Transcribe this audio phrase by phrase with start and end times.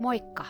[0.00, 0.44] Moikka!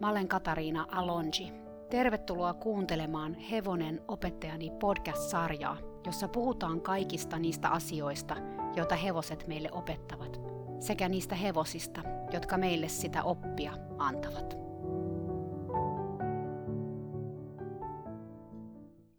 [0.00, 1.52] Mä olen Katariina Alonji.
[1.90, 5.76] Tervetuloa kuuntelemaan Hevonen opettajani podcast-sarjaa,
[6.06, 8.36] jossa puhutaan kaikista niistä asioista,
[8.76, 10.40] joita hevoset meille opettavat,
[10.80, 12.00] sekä niistä hevosista,
[12.32, 14.58] jotka meille sitä oppia antavat.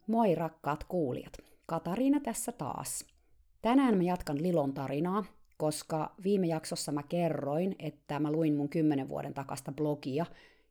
[0.06, 1.32] Moi rakkaat kuulijat!
[1.66, 3.06] Katariina tässä taas.
[3.62, 5.24] Tänään mä jatkan Lilon tarinaa,
[5.60, 10.26] koska viime jaksossa mä kerroin, että mä luin mun kymmenen vuoden takasta blogia,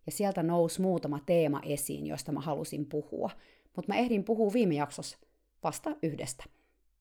[0.06, 3.30] ja sieltä nousi muutama teema esiin, joista mä halusin puhua.
[3.76, 5.18] Mutta mä ehdin puhua viime jaksossa
[5.64, 6.44] vasta yhdestä.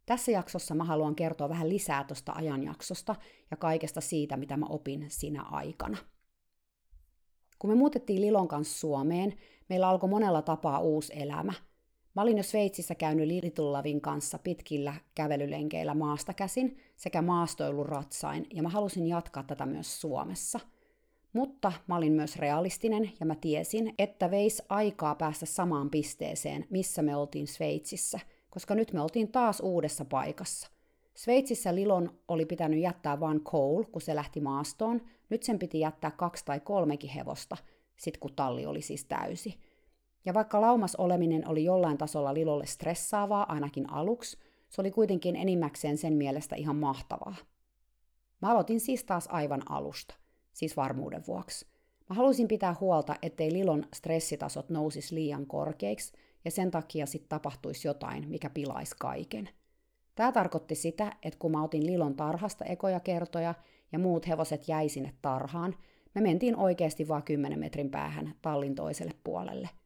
[0.07, 3.17] Tässä jaksossa mä haluan kertoa vähän lisää tuosta ajanjaksosta
[3.51, 5.99] ja kaikesta siitä, mitä mä opin siinä aikana.
[7.59, 9.35] Kun me muutettiin Lilon kanssa Suomeen,
[9.69, 11.53] meillä alkoi monella tapaa uusi elämä–
[12.19, 18.69] Mä olin jo Sveitsissä käynyt Litullavin kanssa pitkillä kävelylenkeillä maasta käsin sekä maastoiluratsain, ja mä
[18.69, 20.61] halusin jatkaa tätä myös Suomessa.
[21.33, 27.03] Mutta mä olin myös realistinen ja mä tiesin, että veisi aikaa päästä samaan pisteeseen, missä
[27.03, 30.71] me oltiin Sveitsissä, koska nyt me oltiin taas uudessa paikassa.
[31.15, 35.03] Sveitsissä Lilon oli pitänyt jättää vain Cole, kun se lähti maastoon.
[35.31, 37.57] Nyt sen piti jättää kaksi tai kolmekin hevosta,
[37.97, 39.55] sit kun talli oli siis täysi.
[40.25, 44.39] Ja vaikka laumas oleminen oli jollain tasolla Lilolle stressaavaa ainakin aluksi,
[44.69, 47.35] se oli kuitenkin enimmäkseen sen mielestä ihan mahtavaa.
[48.43, 50.15] Mä aloitin siis taas aivan alusta,
[50.53, 51.67] siis varmuuden vuoksi.
[52.09, 56.13] Mä halusin pitää huolta, ettei Lilon stressitasot nousis liian korkeiksi
[56.45, 59.49] ja sen takia sitten tapahtuisi jotain, mikä pilaisi kaiken.
[60.15, 63.55] Tämä tarkoitti sitä, että kun mä otin Lilon tarhasta ekoja kertoja
[63.93, 65.75] ja muut hevoset jäi sinne tarhaan,
[66.15, 69.69] me mentiin oikeasti vain 10 metrin päähän tallin toiselle puolelle–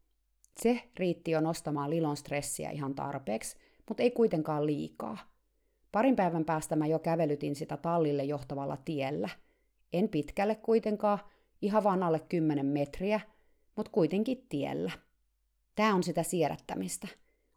[0.60, 3.56] se riitti jo nostamaan Lilon stressiä ihan tarpeeksi,
[3.88, 5.18] mutta ei kuitenkaan liikaa.
[5.92, 9.28] Parin päivän päästä mä jo kävelytin sitä tallille johtavalla tiellä.
[9.92, 11.18] En pitkälle kuitenkaan,
[11.62, 13.20] ihan vaan alle 10 metriä,
[13.76, 14.90] mutta kuitenkin tiellä.
[15.74, 17.08] Tämä on sitä siedättämistä.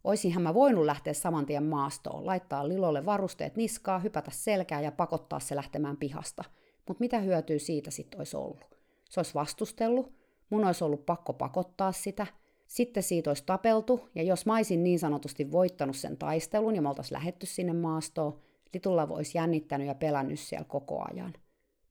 [0.04, 5.40] Oisinhan mä voinut lähteä saman tien maastoon, laittaa Lilolle varusteet niskaa, hypätä selkää ja pakottaa
[5.40, 6.44] se lähtemään pihasta.
[6.88, 8.76] Mutta mitä hyötyä siitä sitten olisi ollut?
[9.10, 10.14] Se olisi vastustellut,
[10.50, 12.28] mun olisi ollut pakko pakottaa sitä–
[12.68, 16.90] sitten siitä olisi tapeltu, ja jos mä olisin niin sanotusti voittanut sen taistelun ja me
[16.90, 18.40] oltaisiin lähetty sinne maastoon,
[18.76, 21.34] Litulla olisi jännittänyt ja pelännyt siellä koko ajan.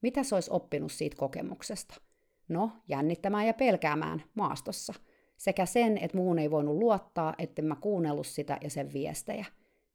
[0.02, 1.94] Mitä se olisi oppinut siitä kokemuksesta?
[2.48, 4.94] No, jännittämään ja pelkäämään maastossa.
[5.36, 9.44] Sekä sen, että muun ei voinut luottaa, etten mä kuunnellut sitä ja sen viestejä.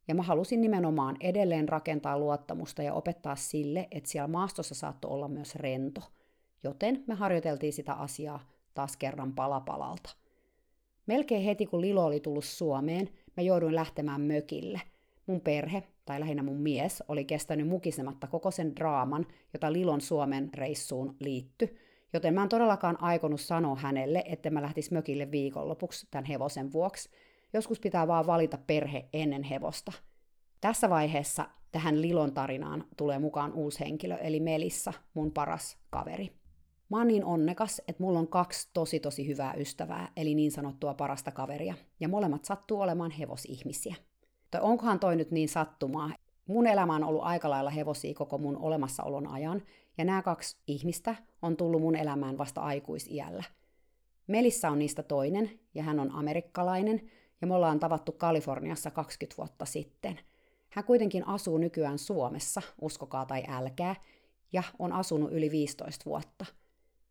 [0.08, 5.28] Ja mä halusin nimenomaan edelleen rakentaa luottamusta ja opettaa sille, että siellä maastossa saattoi olla
[5.28, 6.00] myös rento.
[6.64, 10.16] Joten me harjoiteltiin sitä asiaa taas kerran palapalalta.
[11.10, 14.80] Melkein heti kun Lilo oli tullut Suomeen, mä jouduin lähtemään mökille.
[15.26, 20.50] Mun perhe, tai lähinnä mun mies, oli kestänyt mukisematta koko sen draaman, jota Lilon Suomen
[20.54, 21.76] reissuun liittyi,
[22.12, 27.10] joten mä en todellakaan aikonut sanoa hänelle, että mä lähtis mökille viikonlopuksi tämän hevosen vuoksi.
[27.52, 29.92] Joskus pitää vaan valita perhe ennen hevosta.
[30.60, 36.39] Tässä vaiheessa tähän Lilon tarinaan tulee mukaan uusi henkilö, eli Melissa, mun paras kaveri.
[36.90, 40.94] Mä oon niin onnekas, että mulla on kaksi tosi tosi hyvää ystävää, eli niin sanottua
[40.94, 43.94] parasta kaveria, ja molemmat sattuu olemaan hevosihmisiä.
[44.50, 46.10] Tai onkohan toi nyt niin sattumaa?
[46.46, 49.62] Mun elämä on ollut aika lailla hevosia koko mun olemassaolon ajan,
[49.98, 53.44] ja nämä kaksi ihmistä on tullut mun elämään vasta aikuisiällä.
[54.26, 59.64] Melissa on niistä toinen, ja hän on amerikkalainen, ja me ollaan tavattu Kaliforniassa 20 vuotta
[59.64, 60.20] sitten.
[60.70, 63.96] Hän kuitenkin asuu nykyään Suomessa, uskokaa tai älkää,
[64.52, 66.46] ja on asunut yli 15 vuotta–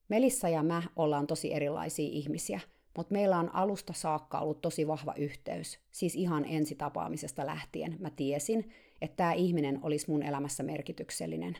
[0.09, 2.59] Melissa ja mä ollaan tosi erilaisia ihmisiä,
[2.97, 5.79] mutta meillä on alusta saakka ollut tosi vahva yhteys.
[5.91, 8.69] Siis ihan ensitapaamisesta lähtien mä tiesin,
[9.01, 11.57] että tämä ihminen olisi mun elämässä merkityksellinen.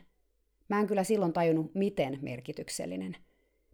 [0.68, 3.16] Mä en kyllä silloin tajunnut, miten merkityksellinen.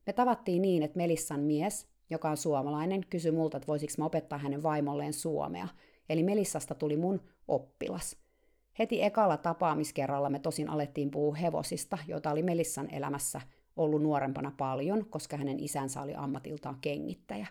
[0.06, 4.38] Me tavattiin niin, että Melissan mies, joka on suomalainen, kysyi multa, että voisiko mä opettaa
[4.38, 5.68] hänen vaimolleen suomea.
[6.08, 8.16] Eli Melissasta tuli mun oppilas.
[8.78, 13.40] Heti ekalla tapaamiskerralla me tosin alettiin puhua hevosista, joita oli Melissan elämässä–
[13.76, 17.46] ollut nuorempana paljon, koska hänen isänsä oli ammatiltaan kengittäjä.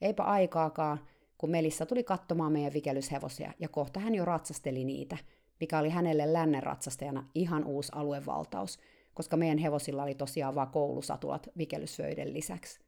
[0.00, 1.00] Eipä aikaakaan,
[1.38, 5.16] kun Melissa tuli katsomaan meidän vikelyshevosia, ja kohta hän jo ratsasteli niitä,
[5.60, 8.78] mikä oli hänelle lännen ratsastajana ihan uusi aluevaltaus,
[9.14, 12.80] koska meidän hevosilla oli tosiaan vain koulusatulat vikelysvöiden lisäksi.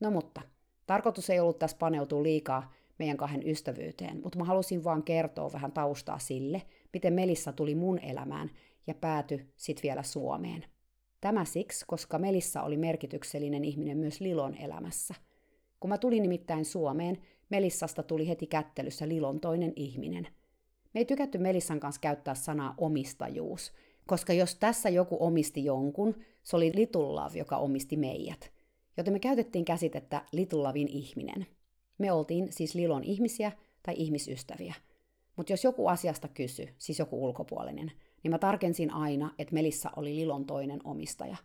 [0.00, 0.42] No mutta,
[0.86, 5.72] tarkoitus ei ollut tässä paneutua liikaa meidän kahden ystävyyteen, mutta mä halusin vaan kertoa vähän
[5.72, 6.62] taustaa sille,
[6.92, 8.50] miten Melissa tuli mun elämään
[8.86, 10.64] ja päätyi sitten vielä Suomeen.
[11.20, 15.14] Tämä siksi, koska Melissa oli merkityksellinen ihminen myös Lilon elämässä.
[15.80, 17.18] Kun mä tulin nimittäin Suomeen,
[17.50, 20.28] Melissasta tuli heti kättelyssä Lilon toinen ihminen.
[20.94, 23.72] Me ei tykätty Melissan kanssa käyttää sanaa omistajuus,
[24.06, 28.52] koska jos tässä joku omisti jonkun, se oli Little Love, joka omisti meidät.
[28.96, 31.46] Joten me käytettiin käsitettä Little Lavin ihminen.
[31.98, 33.52] Me oltiin siis Lilon ihmisiä
[33.82, 34.74] tai ihmisystäviä.
[35.36, 40.16] Mutta jos joku asiasta kysy, siis joku ulkopuolinen, niin mä tarkensin aina, että Melissa oli
[40.16, 41.36] Lilon toinen omistaja.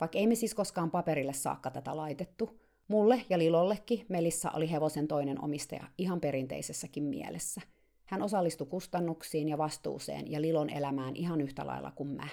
[0.00, 5.08] Vaikka ei me siis koskaan paperille saakka tätä laitettu, mulle ja Lilollekin Melissa oli hevosen
[5.08, 7.60] toinen omistaja ihan perinteisessäkin mielessä.
[8.04, 12.28] Hän osallistui kustannuksiin ja vastuuseen ja Lilon elämään ihan yhtä lailla kuin mä.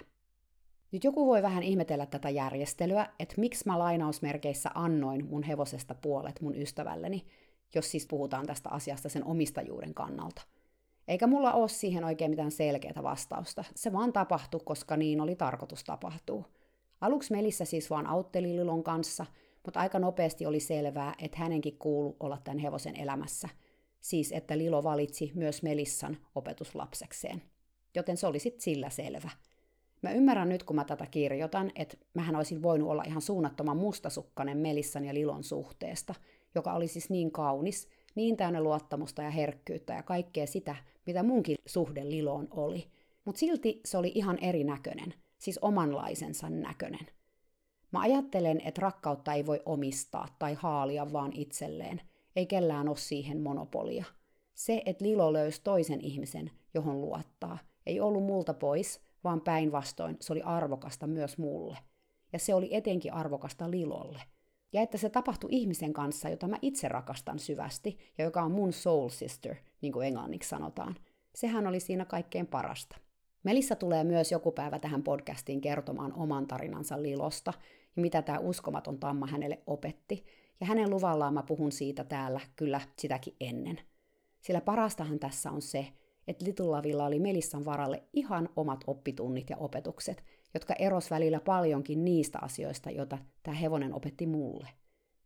[0.92, 6.42] Nyt joku voi vähän ihmetellä tätä järjestelyä, että miksi mä lainausmerkeissä annoin mun hevosesta puolet
[6.42, 7.26] mun ystävälleni,
[7.76, 10.42] jos siis puhutaan tästä asiasta sen omistajuuden kannalta.
[11.08, 13.64] Eikä mulla ole siihen oikein mitään selkeää vastausta.
[13.76, 16.46] Se vaan tapahtui, koska niin oli tarkoitus tapahtua.
[17.02, 19.26] Aluksi Melissa siis vaan autteli Lilon kanssa,
[19.66, 23.50] mutta aika nopeasti oli selvää, että hänenkin kuulu olla tämän hevosen elämässä.
[24.00, 27.42] Siis, että Lilo valitsi myös Melissan opetuslapsekseen.
[27.96, 29.30] Joten se oli sitten sillä selvä.
[30.02, 34.58] Mä ymmärrän nyt, kun mä tätä kirjoitan, että mähän olisin voinut olla ihan suunnattoman mustasukkainen
[34.58, 36.16] Melissan ja Lilon suhteesta,
[36.56, 40.75] joka oli siis niin kaunis, niin täynnä luottamusta ja herkkyyttä ja kaikkea sitä,
[41.06, 42.88] mitä munkin suhde Liloon oli.
[43.25, 47.07] Mutta silti se oli ihan erinäköinen, siis omanlaisensa näköinen.
[47.92, 52.01] Mä ajattelen, että rakkautta ei voi omistaa tai haalia vaan itselleen,
[52.36, 54.06] ei kellään ole siihen monopolia.
[54.54, 60.33] Se, että Lilo löysi toisen ihmisen, johon luottaa, ei ollut multa pois, vaan päinvastoin se
[60.33, 61.77] oli arvokasta myös mulle.
[62.33, 64.21] Ja se oli etenkin arvokasta Lilolle.
[64.74, 68.74] Ja että se tapahtui ihmisen kanssa, jota mä itse rakastan syvästi, ja joka on mun
[68.74, 70.96] soul sister, niin kuin englanniksi sanotaan.
[71.36, 72.98] Sehän oli siinä kaikkein parasta.
[73.44, 77.54] Melissa tulee myös joku päivä tähän podcastiin kertomaan oman tarinansa Lilosta,
[77.96, 80.25] ja mitä tämä uskomaton tamma hänelle opetti,
[80.60, 83.80] ja hänen luvallaan mä puhun siitä täällä kyllä sitäkin ennen.
[84.42, 85.88] Sillä parastahan tässä on se,
[86.28, 90.24] että Little Lavilla oli Melissan varalle ihan omat oppitunnit ja opetukset,
[90.54, 94.70] jotka eros välillä paljonkin niistä asioista, joita tämä hevonen opetti mulle.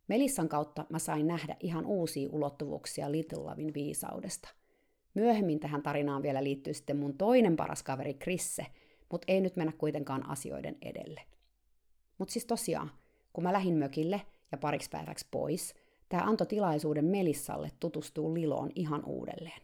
[0.08, 4.48] Melissan kautta mä sain nähdä ihan uusia ulottuvuuksia Little Lavin viisaudesta.
[5.14, 8.66] Myöhemmin tähän tarinaan vielä liittyy sitten mun toinen paras kaveri Krisse,
[9.12, 11.20] mutta ei nyt mennä kuitenkaan asioiden edelle.
[12.18, 12.90] Mutta siis tosiaan,
[13.32, 14.22] kun mä lähdin mökille
[14.52, 15.74] ja pariksi päiväksi pois,
[16.08, 19.62] tämä antoi tilaisuuden Melissalle tutustua Liloon ihan uudelleen.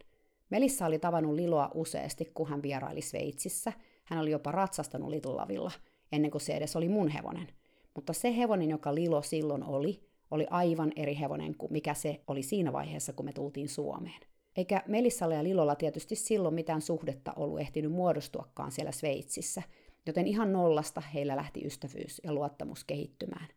[0.49, 3.73] Melissa oli tavannut Liloa useasti, kun hän vieraili Sveitsissä.
[4.05, 5.71] Hän oli jopa ratsastanut Litulavilla,
[6.11, 7.47] ennen kuin se edes oli mun hevonen.
[7.95, 12.43] Mutta se hevonen, joka Lilo silloin oli, oli aivan eri hevonen kuin mikä se oli
[12.43, 14.21] siinä vaiheessa, kun me tultiin Suomeen.
[14.57, 19.61] Eikä Melissalle ja Lilolla tietysti silloin mitään suhdetta ollut ehtinyt muodostuakaan siellä Sveitsissä,
[20.05, 23.47] joten ihan nollasta heillä lähti ystävyys ja luottamus kehittymään.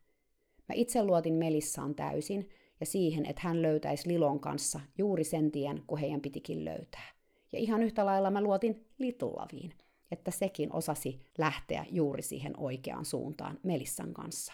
[0.68, 2.48] Mä itse luotin Melissaan täysin,
[2.80, 7.08] ja siihen, että hän löytäisi Lilon kanssa juuri sen tien, kun heidän pitikin löytää.
[7.52, 9.74] Ja ihan yhtä lailla mä luotin Litullaviin,
[10.10, 14.52] että sekin osasi lähteä juuri siihen oikeaan suuntaan Melissan kanssa.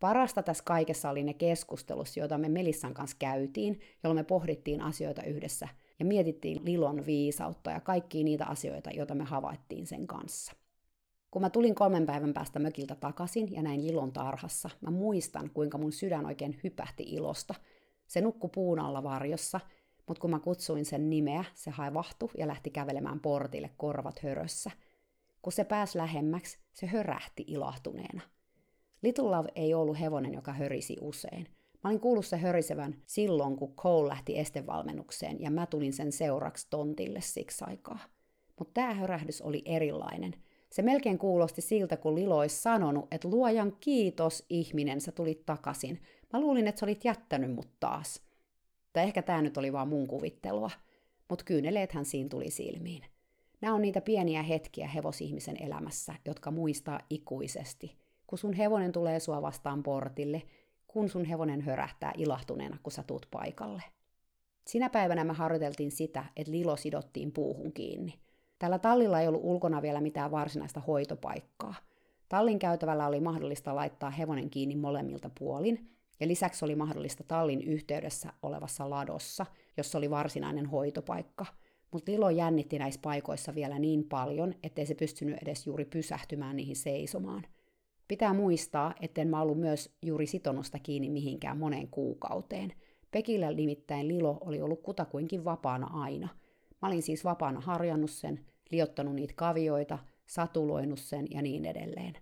[0.00, 5.22] Parasta tässä kaikessa oli ne keskustelut, joita me Melissan kanssa käytiin, jolloin me pohdittiin asioita
[5.22, 10.52] yhdessä ja mietittiin Lilon viisautta ja kaikkia niitä asioita, joita me havaittiin sen kanssa.
[11.30, 15.78] Kun mä tulin kolmen päivän päästä mökiltä takaisin ja näin Lilon tarhassa, mä muistan, kuinka
[15.78, 17.54] mun sydän oikein hypähti ilosta.
[18.06, 19.60] Se nukkui puun alla varjossa,
[20.06, 24.70] mutta kun mä kutsuin sen nimeä, se haivahtui ja lähti kävelemään portille korvat hörössä.
[25.42, 28.22] Kun se pääsi lähemmäksi, se hörähti ilahtuneena.
[29.02, 31.48] Little Love ei ollut hevonen, joka hörisi usein.
[31.84, 36.66] Mä olin kuullut se hörisevän silloin, kun Cole lähti estevalmennukseen ja mä tulin sen seuraksi
[36.70, 37.98] tontille siksi aikaa.
[38.58, 40.34] Mutta tämä hörähdys oli erilainen–
[40.74, 46.02] se melkein kuulosti siltä, kun Lilo olisi sanonut, että luojan kiitos ihminen, sä tulit takaisin.
[46.32, 48.22] Mä luulin, että sä olit jättänyt mut taas.
[48.94, 50.70] Tai ehkä tämä nyt oli vaan mun kuvittelua.
[51.28, 53.02] Mutta kyyneleethän siinä tuli silmiin.
[53.60, 57.96] Nämä on niitä pieniä hetkiä hevosihmisen elämässä, jotka muistaa ikuisesti.
[58.26, 60.42] Kun sun hevonen tulee sua vastaan portille,
[60.86, 63.82] kun sun hevonen hörähtää ilahtuneena, kun sä tuut paikalle.
[64.66, 68.14] Sinä päivänä me harjoiteltiin sitä, että Lilo sidottiin puuhun kiinni.
[68.58, 71.74] Tällä tallilla ei ollut ulkona vielä mitään varsinaista hoitopaikkaa.
[72.28, 75.90] Tallin käytävällä oli mahdollista laittaa hevonen kiinni molemmilta puolin,
[76.20, 81.46] ja lisäksi oli mahdollista tallin yhteydessä olevassa ladossa, jossa oli varsinainen hoitopaikka.
[81.90, 86.76] Mutta Lilo jännitti näissä paikoissa vielä niin paljon, ettei se pystynyt edes juuri pysähtymään niihin
[86.76, 87.42] seisomaan.
[88.08, 92.72] Pitää muistaa, etten mä ollut myös juuri sitonusta kiinni mihinkään moneen kuukauteen.
[93.10, 96.28] Pekillä nimittäin Lilo oli ollut kutakuinkin vapaana aina–
[96.84, 98.40] Mä olin siis vapaana harjannut sen,
[98.70, 102.14] liottanut niitä kavioita, satuloinut sen ja niin edelleen.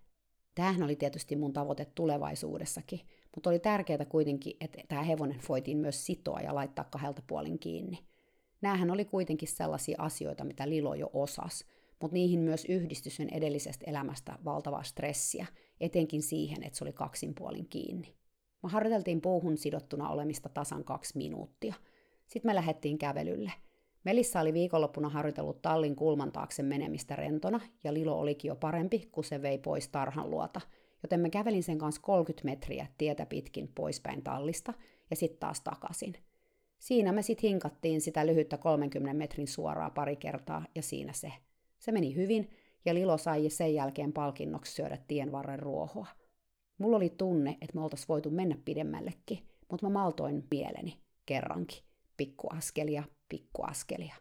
[0.54, 3.00] Tämähän oli tietysti mun tavoite tulevaisuudessakin,
[3.34, 7.98] mutta oli tärkeää kuitenkin, että tämä hevonen voitiin myös sitoa ja laittaa kahdelta puolin kiinni.
[8.60, 11.64] Nämähän oli kuitenkin sellaisia asioita, mitä Lilo jo osas,
[12.00, 15.46] mutta niihin myös yhdistyi sen edellisestä elämästä valtavaa stressiä,
[15.80, 18.14] etenkin siihen, että se oli kaksin puolin kiinni.
[18.62, 21.74] Me harjoiteltiin puuhun sidottuna olemista tasan kaksi minuuttia.
[22.26, 23.52] Sitten me lähdettiin kävelylle.
[24.04, 29.24] Melissa oli viikonloppuna harjoitellut tallin kulman taakse menemistä rentona, ja Lilo olikin jo parempi, kun
[29.24, 30.60] se vei pois tarhan luota,
[31.02, 34.74] joten mä kävelin sen kanssa 30 metriä tietä pitkin poispäin tallista,
[35.10, 36.14] ja sitten taas takaisin.
[36.78, 41.32] Siinä me sitten hinkattiin sitä lyhyttä 30 metrin suoraa pari kertaa, ja siinä se.
[41.78, 42.50] Se meni hyvin,
[42.84, 46.06] ja Lilo sai sen jälkeen palkinnoksi syödä tien varren ruohoa.
[46.78, 49.38] Mulla oli tunne, että me oltaisiin voitu mennä pidemmällekin,
[49.70, 51.82] mutta mä maltoin mieleni kerrankin.
[52.16, 54.14] Pikkuaskelia, pikkuaskelia.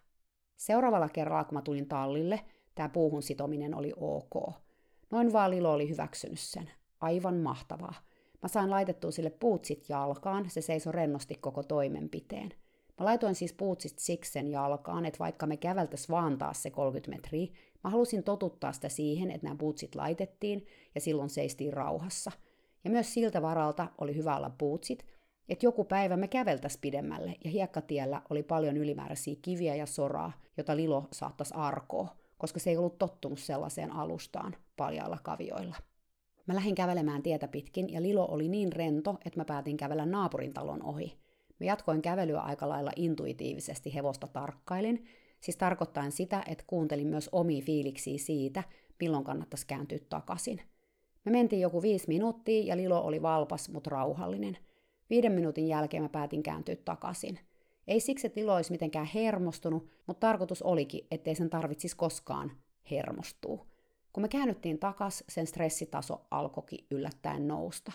[0.58, 2.40] Seuraavalla kerralla, kun mä tulin tallille,
[2.76, 4.54] tämä puuhun sitominen oli ok.
[5.12, 6.70] Noin vaan Lilo oli hyväksynyt sen.
[7.02, 7.94] Aivan mahtavaa.
[8.42, 12.50] Mä sain laitettua sille puutsit jalkaan, se seisoi rennosti koko toimenpiteen.
[13.00, 17.48] Mä laitoin siis puutsit siksen jalkaan, että vaikka me käveltäis vaan taas se 30 metriä,
[17.84, 20.66] mä halusin totuttaa sitä siihen, että nämä puutsit laitettiin
[20.96, 22.32] ja silloin seistiin rauhassa.
[22.84, 25.06] Ja myös siltä varalta oli hyvä olla puutsit,
[25.50, 30.76] että joku päivä me käveltäis pidemmälle ja hiekkatiellä oli paljon ylimääräisiä kiviä ja soraa, jota
[30.76, 35.76] Lilo saattaisi arkoa, koska se ei ollut tottunut sellaiseen alustaan paljailla kavioilla.
[36.48, 40.54] Mä lähdin kävelemään tietä pitkin ja Lilo oli niin rento, että mä päätin kävellä naapurin
[40.54, 41.18] talon ohi.
[41.60, 45.06] Mä jatkoin kävelyä aika lailla intuitiivisesti hevosta tarkkailin,
[45.40, 48.64] siis tarkoittaen sitä, että kuuntelin myös omia fiiliksiä siitä,
[49.00, 50.62] milloin kannattaisi kääntyä takaisin.
[51.26, 54.58] Me mentiin joku viisi minuuttia ja Lilo oli valpas, mutta rauhallinen.
[55.10, 57.40] Viiden minuutin jälkeen mä päätin kääntyä takaisin.
[57.88, 62.52] Ei siksi, että Lilo olisi mitenkään hermostunut, mutta tarkoitus olikin, ettei sen tarvitsisi koskaan
[62.92, 63.66] hermostua.
[64.14, 67.92] Kun me käännyttiin takas, sen stressitaso alkoikin yllättäen nousta.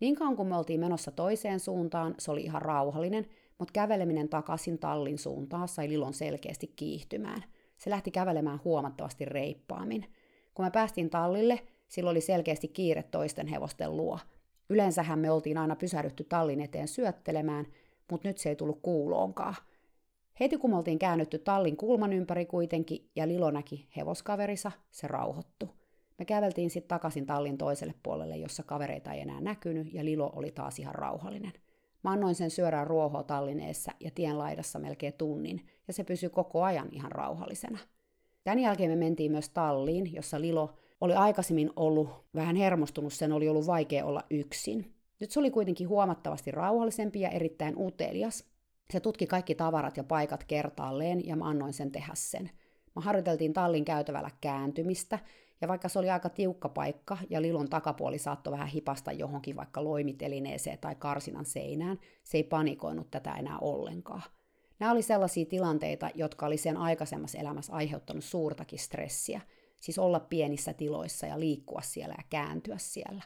[0.00, 3.26] Niin kauan kun me oltiin menossa toiseen suuntaan, se oli ihan rauhallinen,
[3.58, 7.44] mutta käveleminen takaisin tallin suuntaan sai Lilon selkeästi kiihtymään.
[7.78, 10.06] Se lähti kävelemään huomattavasti reippaammin.
[10.54, 14.18] Kun me päästiin tallille, silloin oli selkeästi kiire toisten hevosten luo.
[14.68, 17.66] Yleensähän me oltiin aina pysähdytty tallin eteen syöttelemään,
[18.10, 19.54] mutta nyt se ei tullut kuuloonkaan.
[20.40, 25.68] Heti kun me oltiin käännytty tallin kulman ympäri kuitenkin ja Lilo näki hevoskaverissa, se rauhoittu.
[26.18, 30.50] Me käveltiin sitten takaisin tallin toiselle puolelle, jossa kavereita ei enää näkynyt ja Lilo oli
[30.50, 31.52] taas ihan rauhallinen.
[32.04, 36.62] Mä annoin sen syödään ruohoa tallineessa ja tien laidassa melkein tunnin, ja se pysyi koko
[36.62, 37.78] ajan ihan rauhallisena.
[38.44, 43.48] Tämän jälkeen me mentiin myös talliin, jossa Lilo oli aikaisemmin ollut vähän hermostunut, sen oli
[43.48, 44.94] ollut vaikea olla yksin.
[45.20, 48.44] Nyt se oli kuitenkin huomattavasti rauhallisempi ja erittäin utelias.
[48.90, 52.50] Se tutki kaikki tavarat ja paikat kertaalleen ja mä annoin sen tehdä sen.
[52.96, 55.18] Mä harjoiteltiin tallin käytävällä kääntymistä,
[55.60, 59.84] ja vaikka se oli aika tiukka paikka ja Lilon takapuoli saattoi vähän hipasta johonkin vaikka
[59.84, 64.22] loimitelineeseen tai karsinan seinään, se ei panikoinut tätä enää ollenkaan.
[64.78, 69.40] Nämä oli sellaisia tilanteita, jotka oli sen aikaisemmassa elämässä aiheuttanut suurtakin stressiä,
[69.80, 73.22] siis olla pienissä tiloissa ja liikkua siellä ja kääntyä siellä.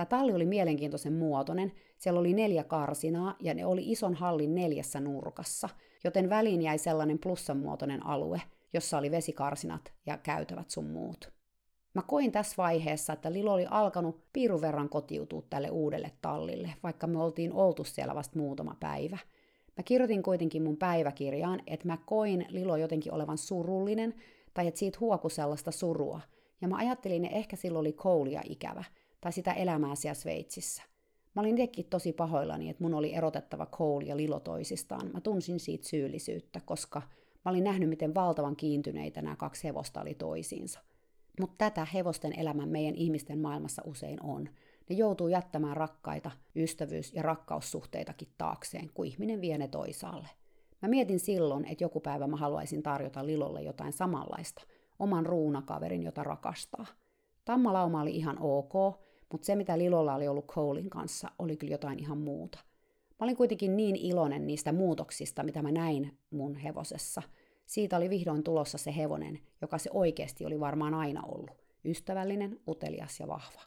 [0.00, 5.00] Tämä talli oli mielenkiintoisen muotoinen, siellä oli neljä karsinaa ja ne oli ison hallin neljässä
[5.00, 5.68] nurkassa,
[6.04, 8.42] joten väliin jäi sellainen plussanmuotoinen alue,
[8.72, 11.32] jossa oli vesikarsinat ja käytävät sun muut.
[11.94, 17.06] Mä koin tässä vaiheessa, että Lilo oli alkanut piirun verran kotiutua tälle uudelle tallille, vaikka
[17.06, 19.18] me oltiin oltu siellä vasta muutama päivä.
[19.76, 24.14] Mä kirjoitin kuitenkin mun päiväkirjaan, että mä koin Lilo jotenkin olevan surullinen,
[24.54, 26.20] tai että siitä huoku sellaista surua.
[26.60, 28.84] Ja mä ajattelin, että ehkä silloin oli koulia ikävä,
[29.20, 30.82] tai sitä elämää siellä Sveitsissä.
[31.34, 35.10] Mä olin itsekin tosi pahoillani, että mun oli erotettava Cole ja Lilo toisistaan.
[35.12, 37.02] Mä tunsin siitä syyllisyyttä, koska
[37.44, 40.80] mä olin nähnyt, miten valtavan kiintyneitä nämä kaksi hevosta oli toisiinsa.
[41.40, 44.48] Mutta tätä hevosten elämän meidän ihmisten maailmassa usein on.
[44.88, 50.28] Ne joutuu jättämään rakkaita ystävyys- ja rakkaussuhteitakin taakseen, kun ihminen vie ne toisaalle.
[50.82, 54.62] Mä mietin silloin, että joku päivä mä haluaisin tarjota Lilolle jotain samanlaista,
[54.98, 56.86] oman ruunakaverin, jota rakastaa.
[57.44, 58.72] Tammalauma oli ihan ok,
[59.32, 62.58] mutta se mitä Lilolla oli ollut Colein kanssa oli kyllä jotain ihan muuta.
[63.10, 67.22] Mä olin kuitenkin niin iloinen niistä muutoksista, mitä mä näin mun hevosessa–
[67.70, 71.50] siitä oli vihdoin tulossa se hevonen, joka se oikeasti oli varmaan aina ollut.
[71.84, 73.60] Ystävällinen, utelias ja vahva.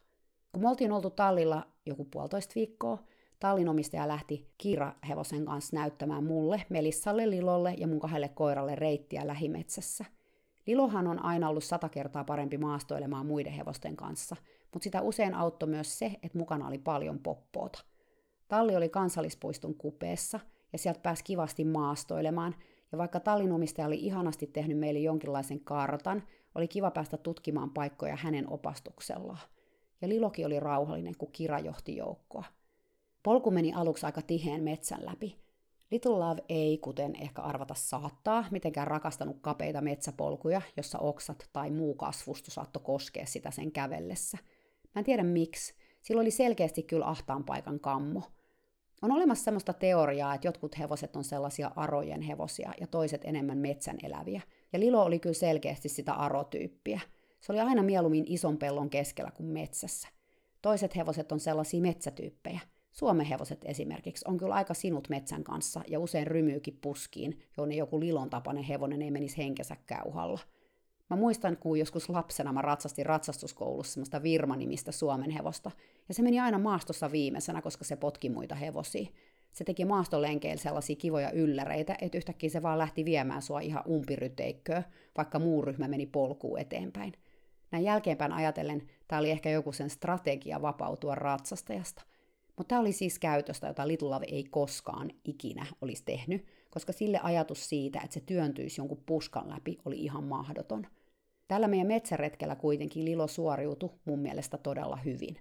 [0.51, 2.97] Kun me oltiin oltu tallilla joku puolitoista viikkoa,
[3.39, 10.05] tallinomistaja lähti Kira-hevosen kanssa näyttämään mulle, Melissalle, Lilolle ja mun kahdelle koiralle reittiä lähimetsässä.
[10.67, 14.35] Lilohan on aina ollut sata kertaa parempi maastoilemaan muiden hevosten kanssa,
[14.73, 17.83] mutta sitä usein auttoi myös se, että mukana oli paljon poppoota.
[18.47, 20.39] Talli oli kansallispuiston kupeessa,
[20.73, 22.55] ja sieltä pääsi kivasti maastoilemaan,
[22.91, 26.23] ja vaikka tallinomistaja oli ihanasti tehnyt meille jonkinlaisen kartan,
[26.55, 29.47] oli kiva päästä tutkimaan paikkoja hänen opastuksellaan.
[30.01, 32.43] Ja Liloki oli rauhallinen, kun Kira johti joukkoa.
[33.23, 35.43] Polku meni aluksi aika tiheen metsän läpi.
[35.91, 41.93] Little Love ei, kuten ehkä arvata saattaa, mitenkään rakastanut kapeita metsäpolkuja, jossa oksat tai muu
[41.95, 44.37] kasvusto saattoi koskea sitä sen kävellessä.
[44.95, 45.73] Mä en tiedä miksi.
[46.01, 48.23] Sillä oli selkeästi kyllä ahtaan paikan kammo.
[49.01, 53.97] On olemassa sellaista teoriaa, että jotkut hevoset on sellaisia arojen hevosia ja toiset enemmän metsän
[54.03, 54.41] eläviä.
[54.73, 56.99] Ja Lilo oli kyllä selkeästi sitä arotyyppiä.
[57.39, 60.07] Se oli aina mieluummin ison pellon keskellä kuin metsässä.
[60.61, 62.59] Toiset hevoset on sellaisia metsätyyppejä.
[62.91, 67.99] Suomen hevoset esimerkiksi on kyllä aika sinut metsän kanssa ja usein rymyykin puskiin, jonne joku
[67.99, 70.39] lilon tapainen hevonen ei menisi henkensä käyhalla.
[71.13, 75.71] Mä muistan, kun joskus lapsena mä ratsastin ratsastuskoulussa semmoista Virma-nimistä Suomen hevosta,
[76.07, 79.07] ja se meni aina maastossa viimeisenä, koska se potki muita hevosia.
[79.51, 84.83] Se teki maastolenkeillä sellaisia kivoja ylläreitä, että yhtäkkiä se vaan lähti viemään sua ihan umpiryteikköä,
[85.17, 87.13] vaikka muu ryhmä meni polkuun eteenpäin.
[87.71, 92.01] Näin jälkeenpäin ajatellen tämä oli ehkä joku sen strategia vapautua ratsastajasta.
[92.57, 97.19] Mutta tämä oli siis käytöstä, jota Little Love ei koskaan ikinä olisi tehnyt, koska sille
[97.23, 100.87] ajatus siitä, että se työntyisi jonkun puskan läpi, oli ihan mahdoton.
[101.53, 105.37] Tällä meidän metsäretkellä kuitenkin Lilo suoriutui mun mielestä todella hyvin.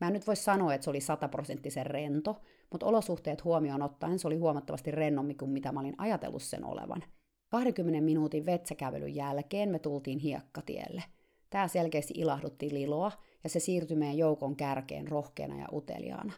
[0.00, 2.36] Mä en nyt voi sanoa, että se oli sataprosenttisen rento,
[2.70, 7.04] mutta olosuhteet huomioon ottaen se oli huomattavasti rennommin kuin mitä mä olin ajatellut sen olevan.
[7.48, 11.02] 20 minuutin vetsäkävelyn jälkeen me tultiin hiekkatielle.
[11.50, 13.12] Tämä selkeästi ilahdutti Liloa,
[13.44, 16.32] ja se siirtyi meidän joukon kärkeen rohkeana ja uteliaana.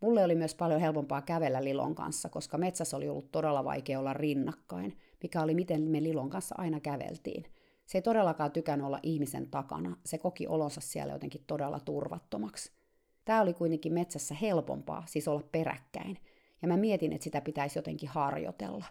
[0.00, 4.12] Mulle oli myös paljon helpompaa kävellä Lilon kanssa, koska metsässä oli ollut todella vaikea olla
[4.12, 7.44] rinnakkain, mikä oli miten me Lilon kanssa aina käveltiin.
[7.86, 12.72] Se ei todellakaan tykännyt olla ihmisen takana, se koki olonsa siellä jotenkin todella turvattomaksi.
[13.24, 16.18] Tämä oli kuitenkin metsässä helpompaa, siis olla peräkkäin,
[16.62, 18.84] ja mä mietin, että sitä pitäisi jotenkin harjoitella.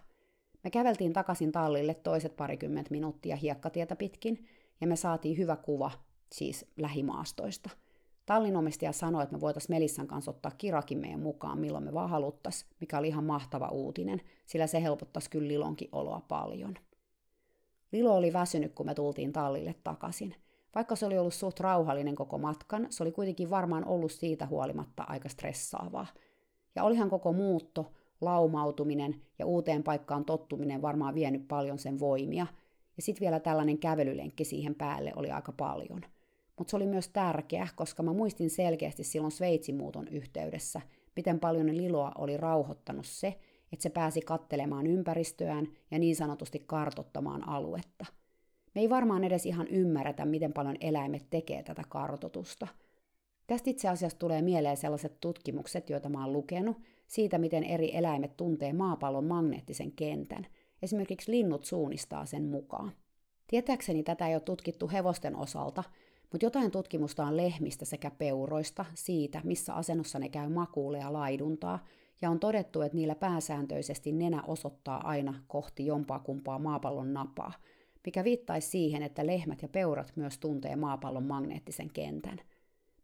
[0.64, 4.46] Me käveltiin takaisin tallille toiset parikymmentä minuuttia hiekkatietä pitkin,
[4.80, 5.90] ja me saatiin hyvä kuva,
[6.32, 7.70] siis lähimaastoista–
[8.26, 12.66] Tallinomistaja sanoi, että me voitaisiin Melissan kanssa ottaa Kirakin meidän mukaan, milloin me vaan haluttais,
[12.80, 16.74] mikä oli ihan mahtava uutinen, sillä se helpottaisi kyllä Lilonkin oloa paljon.
[17.92, 20.34] Lilo oli väsynyt, kun me tultiin tallille takaisin.
[20.74, 25.04] Vaikka se oli ollut suht rauhallinen koko matkan, se oli kuitenkin varmaan ollut siitä huolimatta
[25.08, 26.06] aika stressaavaa.
[26.74, 32.46] Ja olihan koko muutto, laumautuminen ja uuteen paikkaan tottuminen varmaan vienyt paljon sen voimia.
[32.96, 36.00] Ja sitten vielä tällainen kävelylenkki siihen päälle oli aika paljon–
[36.58, 40.80] mutta se oli myös tärkeä, koska mä muistin selkeästi silloin Sveitsin muuton yhteydessä,
[41.16, 43.38] miten paljon Liloa oli rauhoittanut se,
[43.72, 48.06] että se pääsi kattelemaan ympäristöään ja niin sanotusti kartottamaan aluetta.
[48.74, 52.68] Me ei varmaan edes ihan ymmärretä, miten paljon eläimet tekee tätä kartotusta.
[53.46, 58.36] Tästä itse asiassa tulee mieleen sellaiset tutkimukset, joita mä oon lukenut, siitä miten eri eläimet
[58.36, 60.46] tuntee maapallon magneettisen kentän.
[60.82, 62.92] Esimerkiksi linnut suunnistaa sen mukaan.
[63.46, 65.84] Tietääkseni tätä ei ole tutkittu hevosten osalta,
[66.32, 71.84] mutta jotain tutkimusta on lehmistä sekä peuroista siitä, missä asennossa ne käy makuulle ja laiduntaa,
[72.22, 77.52] ja on todettu, että niillä pääsääntöisesti nenä osoittaa aina kohti jompaa kumpaa maapallon napaa,
[78.06, 82.38] mikä viittaisi siihen, että lehmät ja peurat myös tuntee maapallon magneettisen kentän.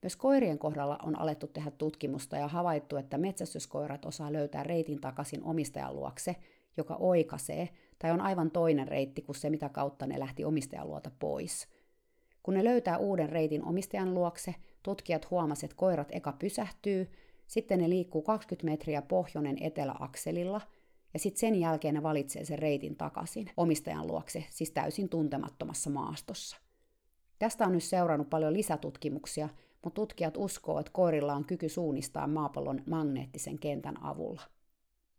[0.03, 5.45] Myös koirien kohdalla on alettu tehdä tutkimusta ja havaittu, että metsästyskoirat osaa löytää reitin takaisin
[5.45, 6.37] omistajan luokse,
[6.77, 11.11] joka oikasee, tai on aivan toinen reitti kuin se, mitä kautta ne lähti omistajan luota
[11.19, 11.67] pois–
[12.49, 17.11] kun ne löytää uuden reitin omistajan luokse, tutkijat huomasivat, että koirat eka pysähtyy,
[17.49, 20.61] sitten ne liikkuu 20 metriä pohjoinen eteläakselilla,
[21.13, 26.57] ja sitten sen jälkeen ne valitsee sen reitin takaisin omistajan luokse, siis täysin tuntemattomassa maastossa.
[27.39, 29.49] Tästä on nyt seurannut paljon lisätutkimuksia,
[29.85, 34.43] mutta tutkijat uskoo, että koirilla on kyky suunnistaa maapallon magneettisen kentän avulla.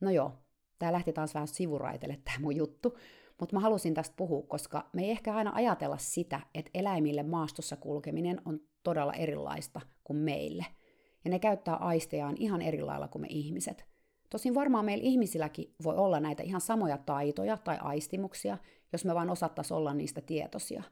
[0.02, 0.32] No joo,
[0.80, 2.98] tämä lähti taas vähän sivuraitelle tämä mun juttu,
[3.40, 7.76] mutta mä halusin tästä puhua, koska me ei ehkä aina ajatella sitä, että eläimille maastossa
[7.76, 10.66] kulkeminen on todella erilaista kuin meille.
[11.26, 13.86] Ja ne käyttää aistejaan ihan eri lailla kuin me ihmiset.
[14.30, 18.58] Tosin varmaan meillä ihmisilläkin voi olla näitä ihan samoja taitoja tai aistimuksia,
[18.92, 20.84] jos me vaan osattaisiin olla niistä tietoisia.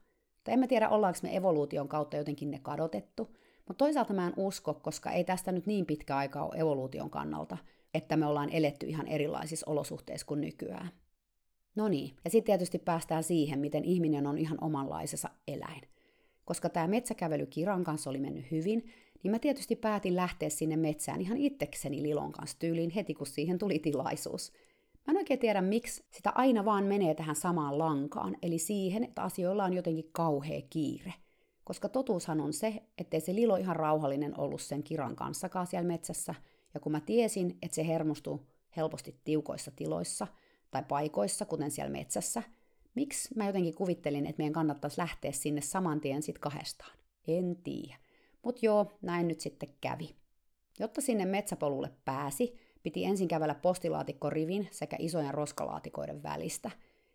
[0.44, 3.36] Tai en mä tiedä, ollaanko me evoluution kautta jotenkin ne kadotettu,
[3.68, 7.58] mutta toisaalta mä en usko, koska ei tästä nyt niin pitkä aika ole evoluution kannalta,
[7.94, 10.90] että me ollaan eletty ihan erilaisissa olosuhteissa kuin nykyään.
[11.76, 15.82] No niin, ja sitten tietysti päästään siihen, miten ihminen on ihan omanlaisessa eläin.
[16.46, 18.90] Koska tämä metsäkävely Kiran kanssa oli mennyt hyvin,
[19.28, 23.58] niin mä tietysti päätin lähteä sinne metsään ihan itsekseni Lilon kanssa tyyliin heti, kun siihen
[23.58, 24.52] tuli tilaisuus.
[25.08, 29.24] Mä en oikein tiedä, miksi sitä aina vaan menee tähän samaan lankaan, eli siihen, että
[29.24, 31.14] asioilla on jotenkin kauhea kiire.
[31.64, 36.36] Koska totuushan on se, ettei se Lilo ihan rauhallinen ollut sen Kiran kanssakaan siellä metsässä,
[36.74, 38.42] ja kun mä tiesin, että se hermostuu
[38.78, 40.28] helposti tiukoissa tiloissa–
[40.72, 42.44] tai paikoissa, kuten siellä metsässä,
[42.96, 46.92] miksi mä jotenkin kuvittelin, että meidän kannattaisi lähteä sinne saman tien sit kahdestaan?
[47.28, 48.07] En tiedä.
[48.48, 50.16] Mutta joo, näin nyt sitten kävi.
[50.80, 56.72] Jotta sinne metsäpolulle pääsi, piti ensin kävellä postilaatikkorivin sekä isojen roskalaatikoiden välistä.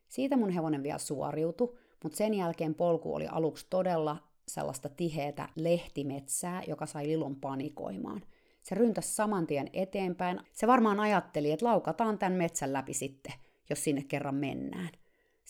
[0.09, 4.17] Siitä mun hevonen vielä suoriutui, mutta sen jälkeen polku oli aluksi todella
[4.49, 8.23] sellaista tiheätä lehtimetsää, joka sai Lilon panikoimaan.
[8.63, 10.41] Se ryntäsi saman tien eteenpäin.
[10.53, 13.35] Se varmaan ajatteli, että laukataan tämän metsän läpi sitten,
[13.71, 14.91] jos sinne kerran mennään.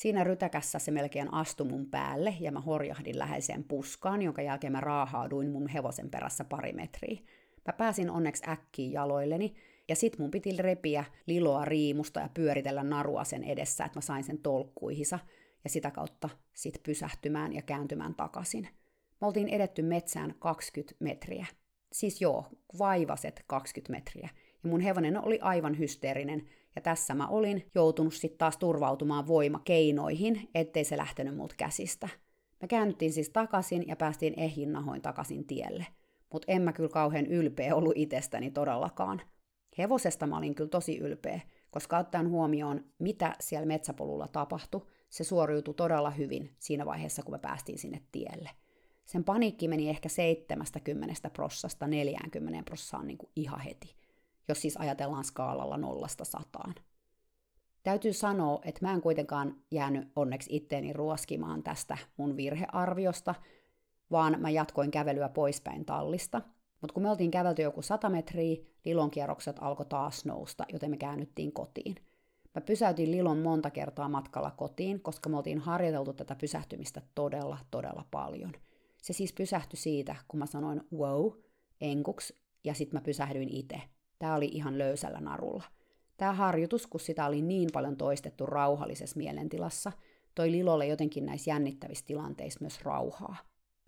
[0.03, 4.81] Siinä rytäkässä se melkein astui mun päälle ja mä horjahdin läheiseen puskaan, jonka jälkeen mä
[4.81, 7.21] raahauduin mun hevosen perässä pari metriä.
[7.67, 9.55] Mä pääsin onneksi äkkiin jaloilleni,
[9.89, 14.25] ja sit mun piti repiä liloa riimusta ja pyöritellä narua sen edessä, että mä sain
[14.25, 15.19] sen tolkkuihisa,
[15.65, 18.69] ja sitä kautta sit pysähtymään ja kääntymään takaisin.
[19.21, 21.47] Me oltiin edetty metsään 20 metriä.
[21.93, 22.47] Siis joo,
[22.79, 24.29] vaivaset 20 metriä.
[24.65, 30.51] Ja mun hevonen oli aivan hysteerinen, ja tässä mä olin joutunut sitten taas turvautumaan voimakeinoihin,
[30.55, 32.09] ettei se lähtenyt mut käsistä.
[32.61, 35.87] Me käännyttiin siis takaisin ja päästiin ehin nahoin takaisin tielle.
[36.33, 39.23] Mutta en mä kyllä kauhean ylpeä ollut itsestäni todellakaan.
[39.79, 45.75] Hevosesta mä olin kyllä tosi ylpeä, koska ottaen huomioon, mitä siellä metsäpolulla tapahtui, se suoriutui
[45.75, 48.51] todella hyvin siinä vaiheessa, kun me päästiin sinne tielle.
[49.05, 53.97] Sen paniikki meni ehkä 70 prossasta 40 prossaan niin kuin ihan heti,
[54.53, 56.75] jos siis ajatellaan skaalalla nollasta sataan.
[57.83, 63.35] Täytyy sanoa, että mä en kuitenkaan jäänyt onneksi itteeni ruoskimaan tästä mun virhearviosta,
[64.11, 66.43] vaan mä jatkoin kävelyä poispäin tallista.
[66.81, 71.53] Mutta kun me oltiin kävelty joku 100 metriä, lilonkierrokset alkoi taas nousta, joten me käännyttiin
[71.53, 71.97] kotiin.
[72.55, 78.05] Mä pysäytin Lilon monta kertaa matkalla kotiin, koska me oltiin harjoiteltu tätä pysähtymistä todella, todella
[78.11, 78.53] paljon.
[79.03, 81.33] Se siis pysähtyi siitä, kun mä sanoin wow,
[81.81, 82.33] enkuks,
[82.65, 83.83] ja sitten mä pysähdyin itse.
[84.23, 85.63] Tämä oli ihan löysällä narulla.
[86.17, 89.93] Tämä harjoitus, kun sitä oli niin paljon toistettu rauhallisessa mielentilassa,
[90.35, 93.37] toi Lilolle jotenkin näissä jännittävissä tilanteissa myös rauhaa.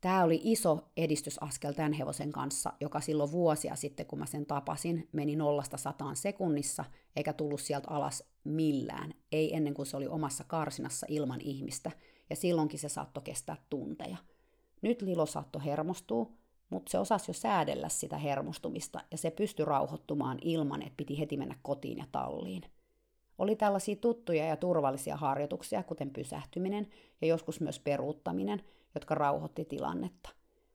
[0.00, 5.08] Tämä oli iso edistysaskel tämän hevosen kanssa, joka silloin vuosia sitten, kun mä sen tapasin,
[5.12, 6.84] meni nollasta sataan sekunnissa,
[7.16, 11.90] eikä tullut sieltä alas millään, ei ennen kuin se oli omassa karsinassa ilman ihmistä,
[12.30, 14.16] ja silloinkin se saattoi kestää tunteja.
[14.82, 16.30] Nyt Lilo saattoi hermostua,
[16.74, 21.36] mutta se osasi jo säädellä sitä hermostumista, ja se pystyi rauhoittumaan ilman, että piti heti
[21.36, 22.62] mennä kotiin ja talliin.
[23.38, 26.86] Oli tällaisia tuttuja ja turvallisia harjoituksia, kuten pysähtyminen
[27.20, 28.62] ja joskus myös peruuttaminen,
[28.94, 30.30] jotka rauhoitti tilannetta.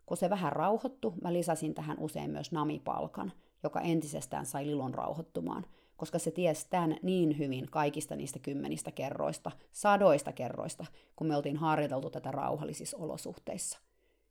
[0.05, 3.31] Kun se vähän rauhoittu, mä lisäsin tähän usein myös namipalkan,
[3.63, 5.65] joka entisestään sai Lilon rauhoittumaan,
[5.97, 10.85] koska se tiesi tämän niin hyvin kaikista niistä kymmenistä kerroista, sadoista kerroista,
[11.15, 13.88] kun me oltiin harjoiteltu tätä rauhallisissa olosuhteissa.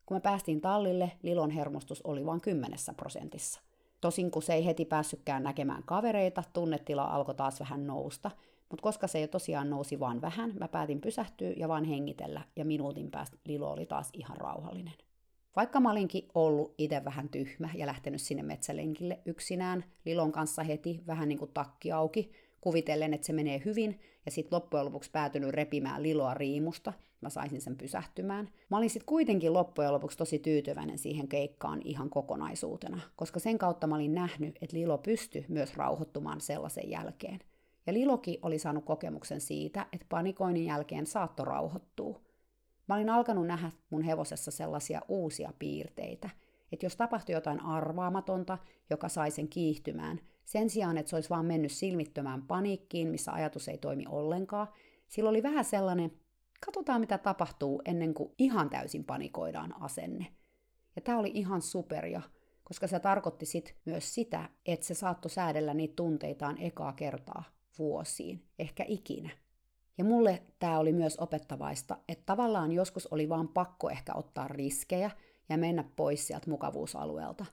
[0.09, 3.61] Kun me päästiin tallille, Lilon hermostus oli vain kymmenessä prosentissa.
[4.01, 8.31] Tosin kun se ei heti päässytkään näkemään kavereita, tunnetila alkoi taas vähän nousta,
[8.71, 12.65] mutta koska se jo tosiaan nousi vaan vähän, mä päätin pysähtyä ja vaan hengitellä, ja
[12.65, 14.95] minuutin päästä Lilo oli taas ihan rauhallinen.
[15.57, 21.03] Vaikka mä olinkin ollut itse vähän tyhmä ja lähtenyt sinne metsälenkille yksinään Lilon kanssa heti,
[21.07, 25.51] vähän niin kuin takki auki, kuvitellen, että se menee hyvin, ja sitten loppujen lopuksi päätynyt
[25.51, 28.49] repimään Liloa riimusta, mä saisin sen pysähtymään.
[28.71, 33.87] Mä olin sitten kuitenkin loppujen lopuksi tosi tyytyväinen siihen keikkaan ihan kokonaisuutena, koska sen kautta
[33.87, 37.39] mä olin nähnyt, että Lilo pystyi myös rauhoittumaan sellaisen jälkeen.
[37.87, 42.21] Ja Liloki oli saanut kokemuksen siitä, että panikoinnin jälkeen saatto rauhoittuu.
[42.89, 46.31] Mä olin alkanut nähdä mun hevosessa sellaisia uusia piirteitä,
[46.73, 48.59] että jos tapahtui jotain arvaamatonta,
[48.91, 53.69] joka sai sen kiihtymään, sen sijaan, että se olisi vaan mennyt silmittömään paniikkiin, missä ajatus
[53.69, 54.69] ei toimi ollenkaan,
[55.09, 56.13] sillä oli vähän sellainen,
[56.67, 60.27] katsotaan mitä tapahtuu ennen kuin ihan täysin panikoidaan asenne.
[60.97, 62.23] Ja tämä oli ihan superja,
[62.65, 67.45] koska se tarkoitti sit myös sitä, että se saattoi säädellä niitä tunteitaan ekaa kertaa
[67.79, 69.31] vuosiin, ehkä ikinä.
[69.99, 75.11] Ja mulle tämä oli myös opettavaista, että tavallaan joskus oli vaan pakko ehkä ottaa riskejä
[75.49, 77.47] ja mennä pois sieltä mukavuusalueelta.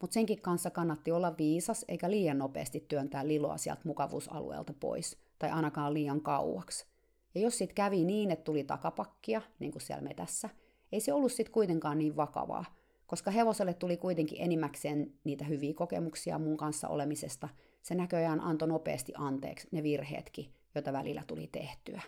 [0.00, 5.50] Mutta senkin kanssa kannatti olla viisas eikä liian nopeasti työntää liloa sieltä mukavuusalueelta pois, tai
[5.50, 6.86] ainakaan liian kauaksi.
[7.34, 10.48] Ja jos sitten kävi niin, että tuli takapakkia, niin kuin siellä metässä,
[10.92, 12.64] ei se ollut sitten kuitenkaan niin vakavaa,
[13.06, 17.48] koska hevoselle tuli kuitenkin enimmäkseen niitä hyviä kokemuksia mun kanssa olemisesta,
[17.82, 22.02] se näköjään antoi nopeasti anteeksi ne virheetkin, joita välillä tuli tehtyä.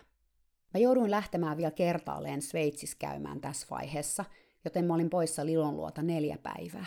[0.73, 4.25] Mä jouduin lähtemään vielä kertaalleen Sveitsissä käymään tässä vaiheessa,
[4.65, 6.85] joten mä olin poissa Lilon luota neljä päivää.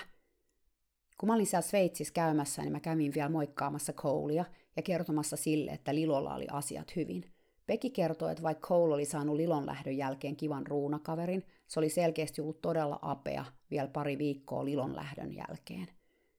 [1.19, 4.45] Kun mä olin siellä Sveitsissä käymässä, niin mä kävin vielä moikkaamassa Coleia
[4.77, 7.25] ja kertomassa sille, että Lilolla oli asiat hyvin.
[7.67, 12.41] Peki kertoi, että vaikka Cole oli saanut Lilon lähdön jälkeen kivan ruunakaverin, se oli selkeästi
[12.41, 15.87] ollut todella apea vielä pari viikkoa Lilon lähdön jälkeen.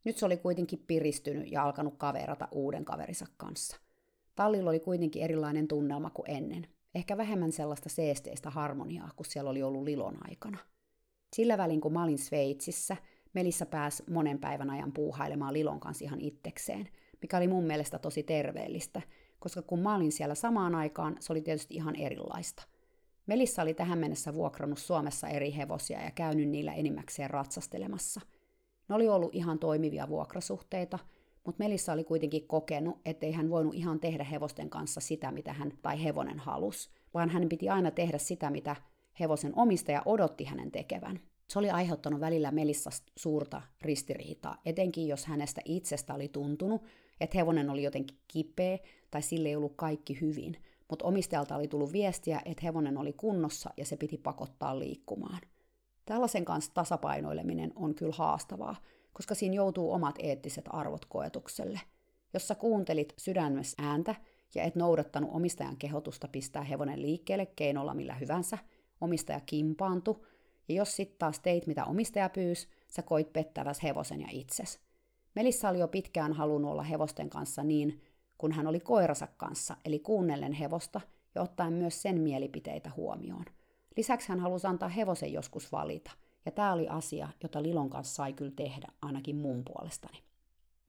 [0.04, 3.78] Nyt se oli kuitenkin piristynyt ja alkanut kaverata uuden kaverinsa kanssa.
[4.36, 6.68] Tallilla oli kuitenkin erilainen tunnelma kuin ennen.
[6.96, 10.58] Ehkä vähemmän sellaista seesteistä harmoniaa kuin siellä oli ollut Lilon aikana.
[11.36, 12.98] Sillä välin, kun mä olin Sveitsissä,
[13.38, 16.89] Melissa pääsi monen päivän ajan puuhailemaan Lilon kanssa ihan itsekseen,
[17.21, 19.02] mikä oli mun mielestä tosi terveellistä,
[19.39, 22.63] koska kun mä olin siellä samaan aikaan, se oli tietysti ihan erilaista.
[23.26, 28.21] Melissa oli tähän mennessä vuokrannut Suomessa eri hevosia ja käynyt niillä enimmäkseen ratsastelemassa.
[28.89, 31.00] Ne oli ollut ihan toimivia vuokrasuhteita,
[31.45, 35.71] mutta Melissa oli kuitenkin kokenut, ettei hän voinut ihan tehdä hevosten kanssa sitä, mitä hän
[35.82, 38.76] tai hevonen halusi, vaan hän piti aina tehdä sitä, mitä
[39.19, 41.19] hevosen omistaja odotti hänen tekevän.
[41.47, 46.81] Se oli aiheuttanut välillä Melissasta suurta ristiriitaa, etenkin jos hänestä itsestä oli tuntunut,
[47.21, 48.77] että hevonen oli jotenkin kipeä
[49.12, 50.57] tai sille ei ollut kaikki hyvin,
[50.89, 55.41] mutta omistajalta oli tullut viestiä, että hevonen oli kunnossa ja se piti pakottaa liikkumaan.
[56.05, 58.75] Tällaisen kanssa tasapainoileminen on kyllä haastavaa,
[59.13, 61.79] koska siinä joutuu omat eettiset arvot koetukselle.
[62.33, 64.15] Jos sä kuuntelit sydämessä ääntä
[64.55, 68.57] ja et noudattanut omistajan kehotusta pistää hevonen liikkeelle keinolla millä hyvänsä,
[69.01, 70.25] omistaja kimpaantu,
[70.67, 74.80] ja jos sitten taas teit mitä omistaja pyys, sä koit pettäväs hevosen ja itses.
[75.36, 78.01] Melissa oli jo pitkään halunnut olla hevosten kanssa niin,
[78.38, 81.01] kun hän oli koiransa kanssa, eli kuunnellen hevosta
[81.36, 83.45] ja ottaen myös sen mielipiteitä huomioon.
[83.97, 86.12] Lisäksi hän halusi antaa hevosen joskus valita,
[86.45, 90.17] ja tämä oli asia, jota Lilon kanssa sai kyllä tehdä, ainakin mun puolestani.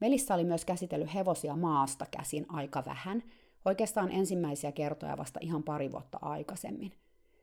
[0.00, 3.22] Melissa oli myös käsitellyt hevosia maasta käsin aika vähän,
[3.64, 6.92] oikeastaan ensimmäisiä kertoja vasta ihan pari vuotta aikaisemmin.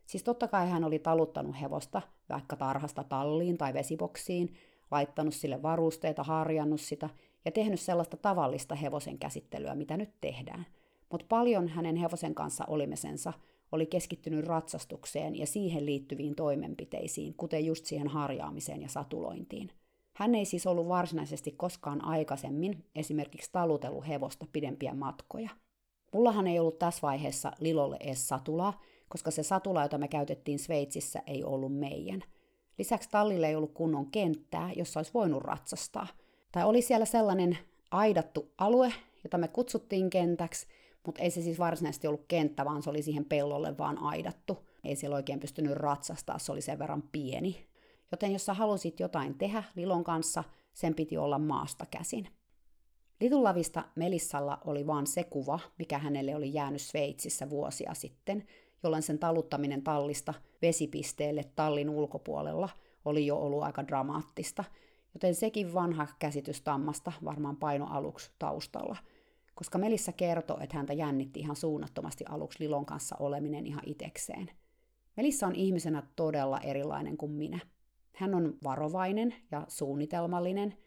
[0.06, 4.54] Siis totta kai hän oli taluttanut hevosta vaikka tarhasta talliin tai vesiboksiin,
[4.92, 7.10] laittanut sille varusteita, harjannut sitä
[7.46, 10.66] ja tehnyt sellaista tavallista hevosen käsittelyä, mitä nyt tehdään.
[11.12, 13.34] Mutta paljon hänen hevosen kanssa olimisensa
[13.72, 19.72] oli keskittynyt ratsastukseen ja siihen liittyviin toimenpiteisiin, kuten just siihen harjaamiseen ja satulointiin.
[20.14, 25.50] Hän ei siis ollut varsinaisesti koskaan aikaisemmin esimerkiksi talutellut hevosta pidempiä matkoja.
[26.14, 28.82] Mullahan ei ollut tässä vaiheessa Lilolle edes satulaa,
[29.16, 32.22] koska se satula, jota me käytettiin Sveitsissä, ei ollut meidän.
[32.78, 36.08] Lisäksi tallille ei ollut kunnon kenttää, jossa olisi voinut ratsastaa.
[36.52, 37.58] Tai oli siellä sellainen
[37.92, 40.68] aidattu alue, jota me kutsuttiin kentäksi,
[41.06, 44.68] mutta ei se siis varsinaisesti ollut kenttä, vaan se oli siihen pellolle vaan aidattu.
[44.84, 47.68] Ei siellä oikein pystynyt ratsastaa, se oli sen verran pieni.
[48.12, 52.28] Joten jos sä halusit jotain tehdä Lilon kanssa, sen piti olla maasta käsin.
[53.22, 58.48] Litulavista Melissalla oli vaan se kuva, mikä hänelle oli jäänyt Sveitsissä vuosia sitten,
[58.84, 62.70] jolloin sen taluttaminen tallista vesipisteelle tallin ulkopuolella
[63.06, 64.64] oli jo ollut aika dramaattista,
[65.14, 68.98] joten sekin vanha käsitys tammasta varmaan paino aluksi taustalla.
[69.56, 74.52] Koska Melissa kertoi, että häntä jännitti ihan suunnattomasti aluksi Lilon kanssa oleminen ihan itekseen.
[75.18, 77.60] Melissa on ihmisenä todella erilainen kuin minä.
[78.14, 80.78] Hän on varovainen ja suunnitelmallinen,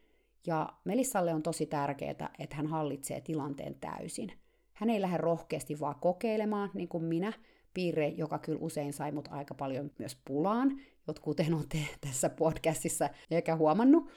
[0.46, 4.32] ja Melissalle on tosi tärkeää, että hän hallitsee tilanteen täysin.
[4.72, 7.32] Hän ei lähde rohkeasti vaan kokeilemaan, niin kuin minä,
[7.74, 10.80] piirre, joka kyllä usein sai mut aika paljon myös pulaan,
[11.20, 14.10] kuten olette tässä podcastissa ehkä huomannut,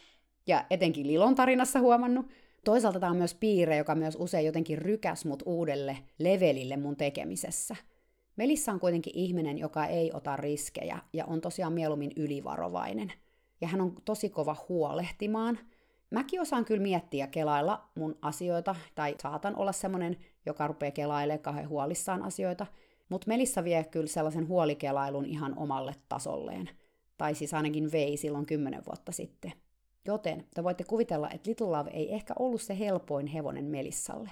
[0.47, 2.25] ja etenkin Lilon tarinassa huomannut.
[2.65, 7.75] Toisaalta tämä on myös piirre, joka myös usein jotenkin rykäs mut uudelle levelille mun tekemisessä.
[8.35, 13.13] Melissa on kuitenkin ihminen, joka ei ota riskejä ja on tosiaan mieluummin ylivarovainen.
[13.61, 15.59] Ja hän on tosi kova huolehtimaan.
[16.09, 21.69] Mäkin osaan kyllä miettiä kelailla mun asioita, tai saatan olla semmonen, joka rupeaa kelailemaan kauhean
[21.69, 22.67] huolissaan asioita,
[23.11, 26.69] mutta Melissa vie kyllä sellaisen huolikelailun ihan omalle tasolleen.
[27.17, 29.53] Tai siis ainakin vei silloin kymmenen vuotta sitten.
[30.05, 34.31] Joten te voitte kuvitella, että Little Love ei ehkä ollut se helpoin hevonen Melissalle.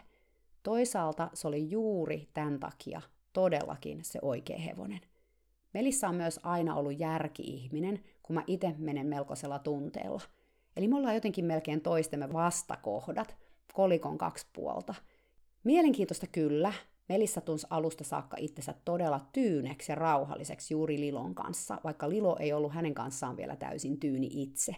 [0.63, 3.01] Toisaalta se oli juuri tämän takia
[3.33, 5.01] todellakin se oikea hevonen.
[5.73, 10.21] Melissa on myös aina ollut järki-ihminen, kun mä itse menen melkoisella tunteella.
[10.77, 13.37] Eli me ollaan jotenkin melkein toistemme vastakohdat,
[13.73, 14.95] kolikon kaksi puolta.
[15.63, 16.73] Mielenkiintoista kyllä,
[17.09, 22.53] Melissa tunsi alusta saakka itsensä todella tyyneksi ja rauhalliseksi juuri Lilon kanssa, vaikka Lilo ei
[22.53, 24.75] ollut hänen kanssaan vielä täysin tyyni itse.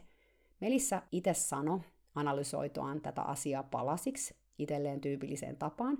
[0.61, 1.79] Melissa itse sanoi,
[2.15, 5.97] analysoituaan tätä asiaa palasiksi itselleen tyypilliseen tapaan,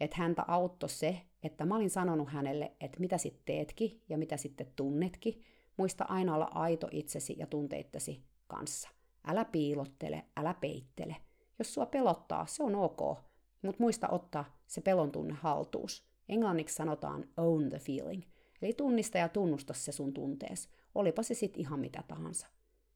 [0.00, 4.36] että häntä auttoi se, että mä olin sanonut hänelle, että mitä sitten teetkin ja mitä
[4.36, 5.42] sitten tunnetkin,
[5.76, 8.88] muista aina olla aito itsesi ja tunteittesi kanssa.
[9.26, 11.16] Älä piilottele, älä peittele.
[11.58, 13.18] Jos sua pelottaa, se on ok,
[13.62, 16.04] mutta muista ottaa se pelon tunne haltuus.
[16.28, 18.22] Englanniksi sanotaan own the feeling,
[18.62, 22.46] eli tunnista ja tunnusta se sun tuntees, olipa se sitten ihan mitä tahansa.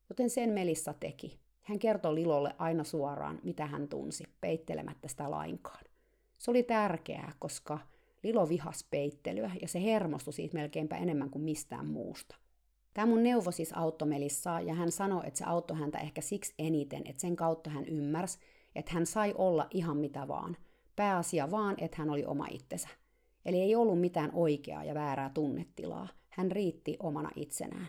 [0.09, 1.39] Joten sen Melissa teki.
[1.63, 5.85] Hän kertoi Lilolle aina suoraan, mitä hän tunsi, peittelemättä sitä lainkaan.
[6.39, 7.79] Se oli tärkeää, koska
[8.23, 12.37] Lilo vihas peittelyä ja se hermostui siitä melkeinpä enemmän kuin mistään muusta.
[12.95, 16.55] Tämä mun neuvo siis auttoi Melissaa ja hän sanoi, että se auttoi häntä ehkä siksi
[16.59, 18.39] eniten, että sen kautta hän ymmärsi,
[18.77, 20.57] että hän sai olla ihan mitä vaan.
[20.97, 22.89] Pääasia vaan, että hän oli oma itsensä.
[23.45, 26.09] Eli ei ollut mitään oikeaa ja väärää tunnetilaa.
[26.31, 27.89] Hän riitti omana itsenään.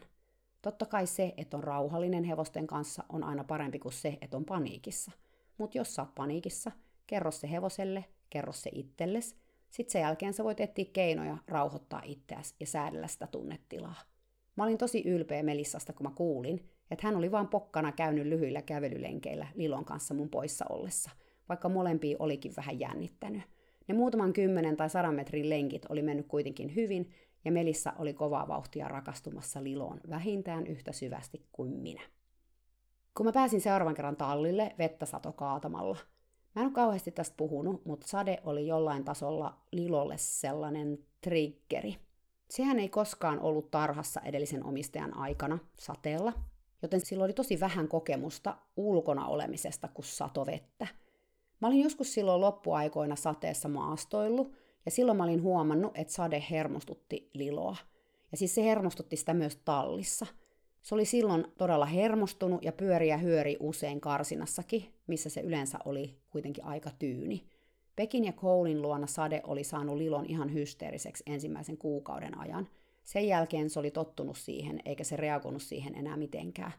[0.62, 4.46] Totta kai se, että on rauhallinen hevosten kanssa, on aina parempi kuin se, että on
[4.46, 5.12] paniikissa.
[5.58, 6.72] Mutta jos sä oot paniikissa,
[7.08, 9.36] kerro se hevoselle, kerro se itselles.
[9.70, 13.96] Sitten sen jälkeen sä voit etsiä keinoja rauhoittaa itseäsi ja säädellä sitä tunnetilaa.
[14.56, 18.62] Mä olin tosi ylpeä Melissasta, kun mä kuulin, että hän oli vaan pokkana käynyt lyhyillä
[18.62, 21.12] kävelylenkeillä Lilon kanssa mun poissa ollessa,
[21.50, 23.42] vaikka molempia olikin vähän jännittänyt.
[23.88, 27.12] Ne muutaman kymmenen tai sadan metrin lenkit oli mennyt kuitenkin hyvin,
[27.46, 32.02] ja Melissa oli kovaa vauhtia rakastumassa Liloon vähintään yhtä syvästi kuin minä.
[33.18, 35.98] Kun mä pääsin seuraavan kerran tallille, vettä sato kaatamalla.
[36.56, 41.96] Mä en ole kauheasti tästä puhunut, mutta sade oli jollain tasolla Lilolle sellainen triggeri.
[42.50, 46.34] Sehän ei koskaan ollut tarhassa edellisen omistajan aikana sateella,
[46.82, 50.88] joten sillä oli tosi vähän kokemusta ulkona olemisesta kuin satovettä.
[51.62, 54.52] Mä olin joskus silloin loppuaikoina sateessa maastoillut,
[54.86, 57.76] ja silloin mä olin huomannut, että sade hermostutti Liloa.
[58.32, 60.26] Ja siis se hermostutti sitä myös tallissa–
[60.88, 66.66] se oli silloin todella hermostunut ja pyöriä hyöri usein karsinassakin, missä se yleensä oli kuitenkin
[66.66, 67.48] aika tyyni.
[67.96, 72.68] Pekin ja Colein luona Sade oli saanut Lilon ihan hysteeriseksi ensimmäisen kuukauden ajan.
[73.08, 76.72] Sen jälkeen se oli tottunut siihen, eikä se reagoinut siihen enää mitenkään.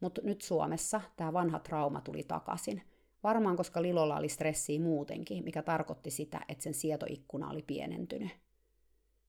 [0.00, 2.82] Mutta nyt Suomessa tämä vanha trauma tuli takaisin.
[3.22, 8.30] Varmaan koska Lilolla oli stressiä muutenkin, mikä tarkoitti sitä, että sen sietoikkuna oli pienentynyt.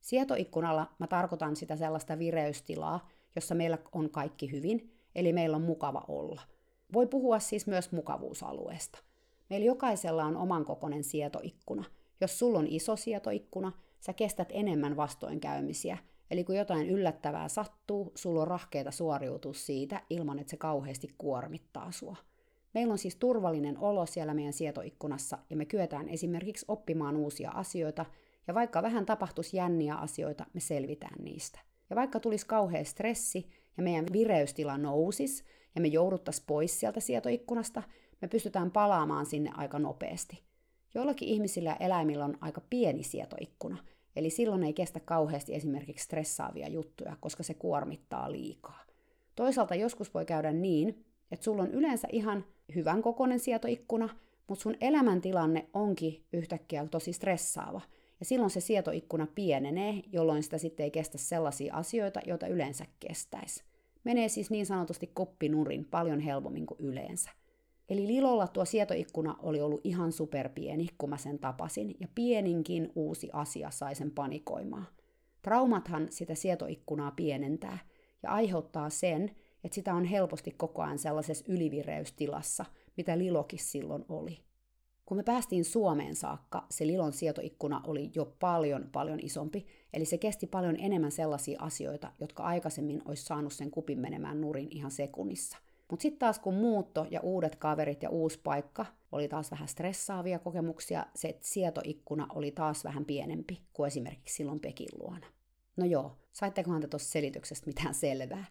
[0.01, 6.05] Sietoikkunalla mä tarkoitan sitä sellaista vireystilaa, jossa meillä on kaikki hyvin, eli meillä on mukava
[6.07, 6.41] olla.
[6.93, 8.99] Voi puhua siis myös mukavuusalueesta.
[9.49, 11.83] Meillä jokaisella on oman kokoinen sietoikkuna.
[12.21, 15.97] Jos sulla on iso sietoikkuna, sä kestät enemmän vastoinkäymisiä,
[16.31, 21.91] eli kun jotain yllättävää sattuu, sulla on rahkeita suoriutua siitä ilman, että se kauheasti kuormittaa
[21.91, 22.15] sua.
[22.73, 28.05] Meillä on siis turvallinen olo siellä meidän sietoikkunassa ja me kyetään esimerkiksi oppimaan uusia asioita,
[28.47, 31.59] ja vaikka vähän tapahtuisi jänniä asioita, me selvitään niistä.
[31.89, 35.43] Ja vaikka tulisi kauhea stressi ja meidän vireystila nousis
[35.75, 37.83] ja me jouduttaisiin pois sieltä sietoikkunasta,
[38.21, 40.43] me pystytään palaamaan sinne aika nopeasti.
[40.95, 43.77] Joillakin ihmisillä ja eläimillä on aika pieni sietoikkuna,
[44.15, 48.83] eli silloin ei kestä kauheasti esimerkiksi stressaavia juttuja, koska se kuormittaa liikaa.
[49.35, 52.45] Toisaalta joskus voi käydä niin, että sulla on yleensä ihan
[52.75, 54.09] hyvän kokoinen sietoikkuna,
[54.47, 57.81] mutta sun elämäntilanne onkin yhtäkkiä tosi stressaava–
[58.21, 63.63] ja silloin se sietoikkuna pienenee, jolloin sitä sitten ei kestä sellaisia asioita, joita yleensä kestäisi.
[64.03, 67.29] Menee siis niin sanotusti koppinurin paljon helpommin kuin yleensä.
[67.91, 73.29] Eli Lilolla tuo sietoikkuna oli ollut ihan superpieni, kun mä sen tapasin, ja pieninkin uusi
[73.33, 74.87] asia sai sen panikoimaan.
[75.41, 77.77] Traumathan sitä sietoikkunaa pienentää
[78.23, 79.31] ja aiheuttaa sen,
[79.63, 82.65] että sitä on helposti koko ajan sellaisessa ylivireystilassa,
[82.97, 84.39] mitä Lilokin silloin oli.
[85.05, 90.17] Kun me päästiin Suomeen saakka, se Lilon sietoikkuna oli jo paljon paljon isompi, eli se
[90.17, 95.57] kesti paljon enemmän sellaisia asioita, jotka aikaisemmin olisi saanut sen kupin menemään nurin ihan sekunnissa.
[95.91, 100.39] Mutta sitten taas kun muutto ja uudet kaverit ja uusi paikka oli taas vähän stressaavia
[100.39, 105.27] kokemuksia, se sietoikkuna oli taas vähän pienempi kuin esimerkiksi silloin Pekin luona.
[105.77, 108.45] No joo, saittekohan te tuossa selityksestä mitään selvää?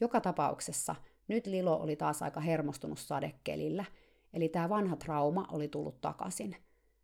[0.00, 0.94] Joka tapauksessa
[1.28, 3.84] nyt Lilo oli taas aika hermostunut sadekelillä–
[4.34, 6.56] Eli tämä vanha trauma oli tullut takaisin.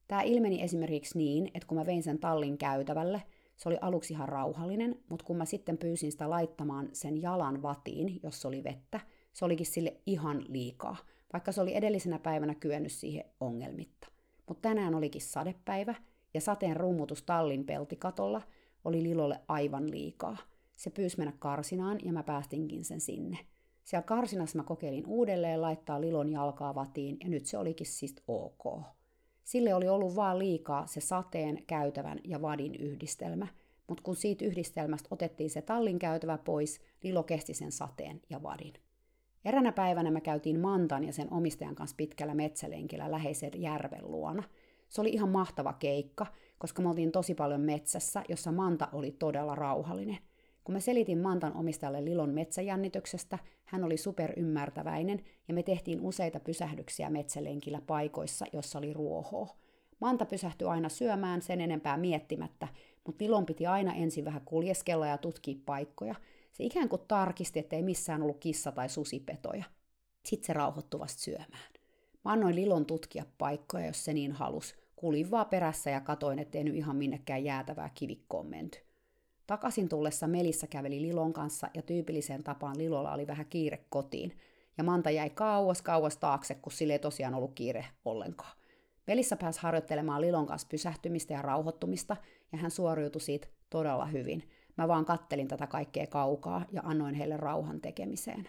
[0.09, 3.22] Tämä ilmeni esimerkiksi niin, että kun mä vein sen tallin käytävälle,
[3.57, 8.20] se oli aluksi ihan rauhallinen, mutta kun mä sitten pyysin sitä laittamaan sen jalan vatiin,
[8.22, 9.01] jos oli vettä,
[9.38, 10.96] se olikin sille ihan liikaa,
[11.33, 14.09] vaikka se oli edellisenä päivänä kyennyt siihen ongelmitta.
[14.48, 15.94] Mutta tänään olikin sadepäivä,
[16.35, 18.42] ja sateen rummutus tallin peltikatolla
[18.85, 20.37] oli Lilolle aivan liikaa.
[20.77, 23.38] Se pyysi mennä karsinaan, ja mä päästinkin sen sinne.
[23.85, 28.83] Siellä karsinassa mä kokeilin uudelleen laittaa Lilon jalkaa vatiin ja nyt se olikin siis ok.
[29.44, 33.46] Sille oli ollut vaan liikaa se sateen, käytävän ja vadin yhdistelmä,
[33.87, 38.74] mutta kun siitä yhdistelmästä otettiin se tallin käytävä pois, Lilo kesti sen sateen ja vadin.
[39.44, 44.42] Eränä päivänä me käytiin Mantan ja sen omistajan kanssa pitkällä metsälenkillä läheisen järven luona.
[44.88, 46.27] Se oli ihan mahtava keikka,
[46.59, 50.18] koska me oltiin tosi paljon metsässä, jossa Manta oli todella rauhallinen.
[50.64, 57.11] Kun mä selitin Mantan omistajalle Lilon metsäjännityksestä, hän oli superymmärtäväinen ja me tehtiin useita pysähdyksiä
[57.11, 59.57] metsälenkillä paikoissa, jossa oli ruohoa.
[60.01, 62.68] Manta pysähtyi aina syömään sen enempää miettimättä,
[63.07, 66.14] mutta Lilon piti aina ensin vähän kuljeskella ja tutkia paikkoja.
[66.53, 69.64] Se ikään kuin tarkisti, ettei missään ollut kissa- tai susipetoja.
[70.24, 71.72] Sitten se rauhoittui vasta syömään.
[72.24, 74.76] Mä annoin Lilon tutkia paikkoja, jos se niin halus.
[74.96, 78.78] Kulin vaan perässä ja katoin, ettei nyt ihan minnekään jäätävää kivikkoon menty.
[79.46, 84.38] Takaisin tullessa Melissa käveli Lilon kanssa ja tyypilliseen tapaan Lilolla oli vähän kiire kotiin.
[84.78, 88.59] Ja Manta jäi kauas kauas taakse, kun sille ei tosiaan ollut kiire ollenkaan.
[89.07, 92.16] Melissa pääsi harjoittelemaan Lilon kanssa pysähtymistä ja rauhoittumista,
[92.53, 94.51] ja hän suoriutui siitä todella hyvin.
[94.79, 98.49] Mä vaan kattelin tätä kaikkea kaukaa ja annoin heille rauhan tekemiseen.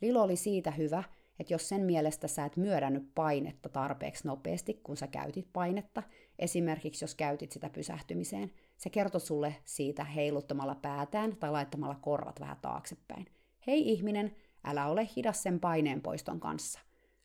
[0.00, 1.04] Lilo oli siitä hyvä,
[1.38, 6.02] että jos sen mielestä sä et myödännyt painetta tarpeeksi nopeasti, kun sä käytit painetta,
[6.38, 12.58] esimerkiksi jos käytit sitä pysähtymiseen, se kertoo sulle siitä heiluttamalla päätään tai laittamalla korvat vähän
[12.62, 13.26] taaksepäin.
[13.66, 16.80] Hei ihminen, älä ole hidas sen paineen poiston kanssa.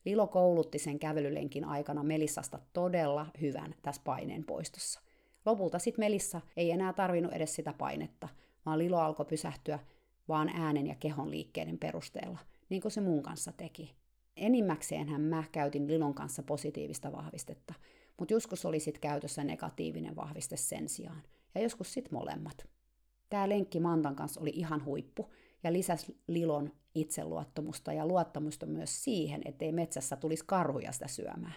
[0.06, 5.02] Lilo koulutti sen kävelylenkin aikana Melissasta todella hyvän tässä paineen poistossa.
[5.46, 8.28] Lopulta sitten Melissa ei enää tarvinnut edes sitä painetta,
[8.66, 9.80] vaan Lilo alkoi pysähtyä
[10.28, 12.40] vaan äänen ja kehon liikkeiden perusteella,
[12.70, 13.96] niin kuin se mun kanssa teki.
[14.38, 17.74] Enimmäkseenhän mä käytin Lilon kanssa positiivista vahvistetta,
[18.20, 21.24] mutta joskus oli sit käytössä negatiivinen vahviste sen sijaan,
[21.56, 22.68] ja joskus sit molemmat.
[23.30, 25.30] Tämä lenkki Mantan kanssa oli ihan huippu,
[25.64, 31.56] ja lisäsi Lilon itseluottamusta ja luottamusta myös siihen, ettei metsässä tulisi karhuja sitä syömään.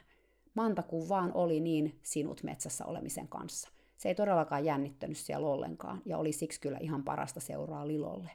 [0.55, 3.69] Manta kun vaan oli niin sinut metsässä olemisen kanssa.
[3.97, 8.31] Se ei todellakaan jännittänyt siellä ollenkaan, ja oli siksi kyllä ihan parasta seuraa Lilolle.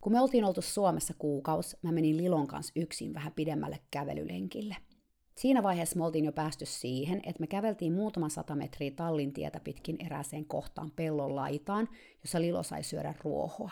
[0.00, 4.76] Kun me oltiin oltu Suomessa kuukaus, mä menin Lilon kanssa yksin vähän pidemmälle kävelylenkille.
[5.36, 9.96] Siinä vaiheessa me oltiin jo päästy siihen, että me käveltiin muutama sata metriä Tallintietä pitkin
[10.06, 11.88] erääseen kohtaan pellon laitaan,
[12.22, 13.70] jossa Lilo sai syödä ruohoa.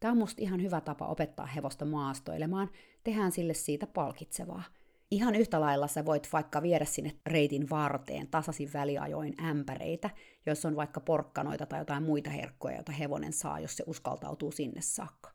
[0.00, 2.70] Tämä on musta ihan hyvä tapa opettaa hevosta maastoilemaan,
[3.04, 4.62] tehdään sille siitä palkitsevaa.
[5.10, 10.10] Ihan yhtä lailla sä voit vaikka viedä sinne reitin varteen tasaisin väliajoin ämpäreitä,
[10.46, 14.80] jos on vaikka porkkanoita tai jotain muita herkkoja, joita hevonen saa, jos se uskaltautuu sinne
[14.80, 15.30] saakka.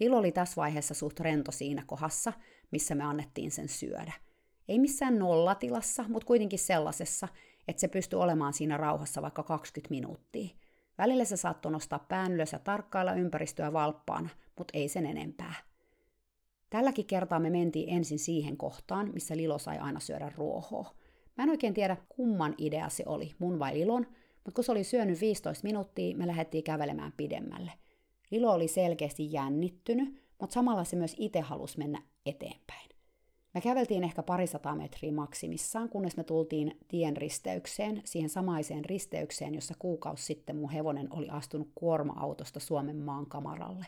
[0.00, 2.32] Lilo oli tässä vaiheessa suht rento siinä kohdassa,
[2.70, 4.12] missä me annettiin sen syödä.
[4.68, 7.28] Ei missään nollatilassa, mutta kuitenkin sellaisessa,
[7.68, 10.56] että se pystyi olemaan siinä rauhassa vaikka 20 minuuttia.
[10.98, 14.28] Välillä se saattoi nostaa pään ylös ja tarkkailla ympäristöä valppaana,
[14.58, 15.54] mutta ei sen enempää.
[16.74, 20.94] Tälläkin kertaa me mentiin ensin siihen kohtaan, missä Lilo sai aina syödä ruohoa.
[21.36, 24.84] Mä en oikein tiedä, kumman idea se oli, mun vai Lilon, mutta kun se oli
[24.84, 27.72] syönyt 15 minuuttia, me lähdettiin kävelemään pidemmälle.
[28.30, 32.88] Lilo oli selkeästi jännittynyt, mutta samalla se myös itse halusi mennä eteenpäin.
[33.54, 39.74] Me käveltiin ehkä parisataa metriä maksimissaan, kunnes me tultiin tien risteykseen, siihen samaiseen risteykseen, jossa
[39.78, 43.86] kuukausi sitten mun hevonen oli astunut kuorma-autosta Suomen maan kamaralle.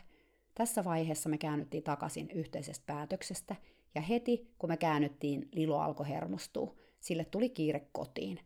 [0.57, 3.55] Tässä vaiheessa me käännyttiin takaisin yhteisestä päätöksestä,
[3.95, 6.75] ja heti kun me käännyttiin, Lilo alkoi hermostua.
[6.99, 8.39] Sille tuli kiire kotiin.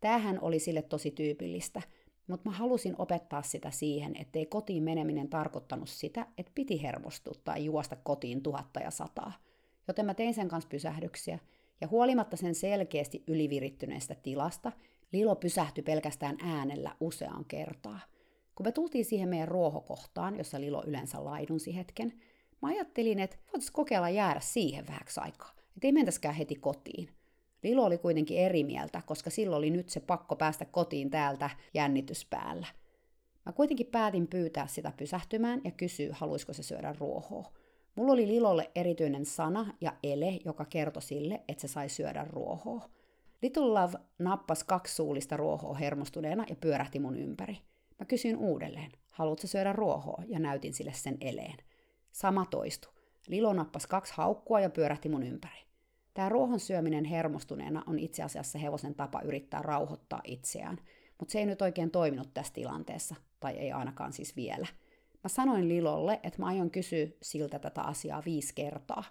[0.00, 1.82] Tämähän oli sille tosi tyypillistä,
[2.26, 7.64] mutta mä halusin opettaa sitä siihen, ettei kotiin meneminen tarkoittanut sitä, että piti hermostua tai
[7.64, 9.32] juosta kotiin tuhatta ja sataa–
[9.88, 11.38] joten mä tein sen kanssa pysähdyksiä,
[11.80, 14.72] ja huolimatta sen selkeästi ylivirittyneestä tilasta,
[15.12, 18.00] Lilo pysähtyi pelkästään äänellä useaan kertaa.
[18.54, 22.12] Kun me tultiin siihen meidän ruohokohtaan, jossa Lilo yleensä laidunsi hetken,
[22.62, 27.08] mä ajattelin, että voitaisiin kokeilla jäädä siihen vähäksi aikaa, että ei mentäskään heti kotiin.
[27.62, 32.26] Lilo oli kuitenkin eri mieltä, koska silloin oli nyt se pakko päästä kotiin täältä jännitys
[32.30, 32.66] päällä.
[33.46, 37.52] Mä kuitenkin päätin pyytää sitä pysähtymään ja kysyä, haluaisiko se syödä ruohoa.
[37.94, 42.90] Mulla oli Lilolle erityinen sana ja ele, joka kertoi sille, että se sai syödä ruohoa.
[43.42, 47.58] Little Love nappasi kaksi suullista ruohoa hermostuneena ja pyörähti mun ympäri.
[48.02, 51.56] Mä kysyin uudelleen, haluatko syödä ruohoa, ja näytin sille sen eleen.
[52.12, 52.88] Sama toistu.
[53.26, 55.58] Lilo nappasi kaksi haukkua ja pyörähti mun ympäri.
[56.14, 60.78] Tämä ruohon syöminen hermostuneena on itse asiassa hevosen tapa yrittää rauhoittaa itseään,
[61.18, 64.66] mutta se ei nyt oikein toiminut tässä tilanteessa, tai ei ainakaan siis vielä–
[65.24, 69.04] Mä sanoin Lilolle, että mä aion kysyä siltä tätä asiaa viisi kertaa.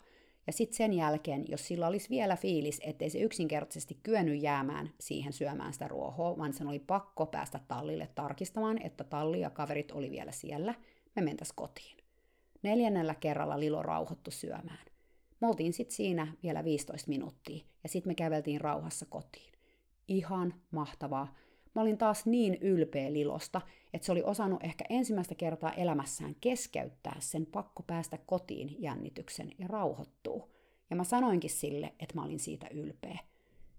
[0.48, 5.34] Ja sitten sen jälkeen, jos sillä olisi vielä fiilis, ettei se yksinkertaisesti kyennyt jäämään siihen
[5.34, 10.12] syömään sitä ruohoa, vaan sen oli pakko päästä tallille tarkistamaan, että talli ja kaverit oli
[10.12, 10.76] vielä siellä,
[11.16, 11.98] me mentäs kotiin.
[12.64, 14.86] Neljännellä kerralla Lilo rauhoittu syömään.
[15.42, 19.52] Me oltiin sitten siinä vielä 15 minuuttia ja sitten me käveltiin rauhassa kotiin.
[20.08, 21.36] Ihan mahtavaa.
[21.76, 23.62] Mä olin taas niin ylpeä Lilosta,
[23.94, 29.68] että se oli osannut ehkä ensimmäistä kertaa elämässään keskeyttää sen pakko päästä kotiin jännityksen ja
[29.68, 30.52] rauhoittuu.
[30.90, 33.20] Ja mä sanoinkin sille, että mä olin siitä ylpeä.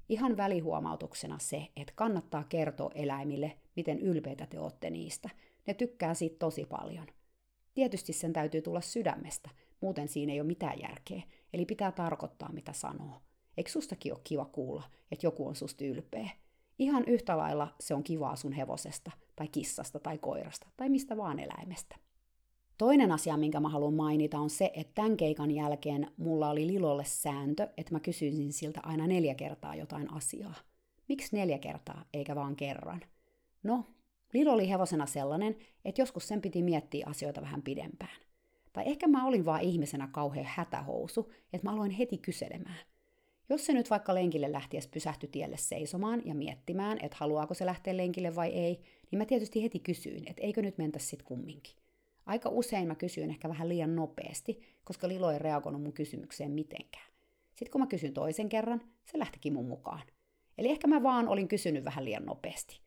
[0.08, 5.30] Ihan välihuomautuksena se, että kannattaa kertoa eläimille, miten ylpeitä te olette niistä.
[5.66, 7.06] Ne tykkää siitä tosi paljon.
[7.74, 11.22] Tietysti sen täytyy tulla sydämestä, muuten siinä ei ole mitään järkeä,
[11.52, 13.22] eli pitää tarkoittaa mitä sanoo.
[13.56, 14.82] Eikö sustakin ole kiva kuulla,
[15.12, 16.30] että joku on susta ylpeä?
[16.78, 21.38] Ihan yhtä lailla se on kivaa sun hevosesta, tai kissasta, tai koirasta, tai mistä vaan
[21.38, 21.96] eläimestä.
[22.78, 27.04] Toinen asia, minkä mä haluan mainita, on se, että tämän keikan jälkeen mulla oli Lilolle
[27.04, 30.54] sääntö, että mä kysyisin siltä aina neljä kertaa jotain asiaa.
[31.08, 33.00] Miksi neljä kertaa, eikä vaan kerran?
[33.62, 33.84] No,
[34.32, 38.16] Lilo oli hevosena sellainen, että joskus sen piti miettiä asioita vähän pidempään.
[38.72, 42.78] Tai ehkä mä olin vaan ihmisenä kauhean hätähousu, että mä aloin heti kyselemään.
[43.48, 47.96] Jos se nyt vaikka lenkille lähtiessä pysähtyi tielle seisomaan ja miettimään, että haluaako se lähteä
[47.96, 48.80] lenkille vai ei,
[49.10, 51.76] niin mä tietysti heti kysyin, että eikö nyt mentä sitten kumminkin.
[52.26, 57.06] Aika usein mä kysyin ehkä vähän liian nopeasti, koska Lilo ei reagoinut mun kysymykseen mitenkään.
[57.48, 60.02] Sitten kun mä kysyn toisen kerran, se lähtikin mun mukaan.
[60.58, 62.80] Eli ehkä mä vaan olin kysynyt vähän liian nopeasti.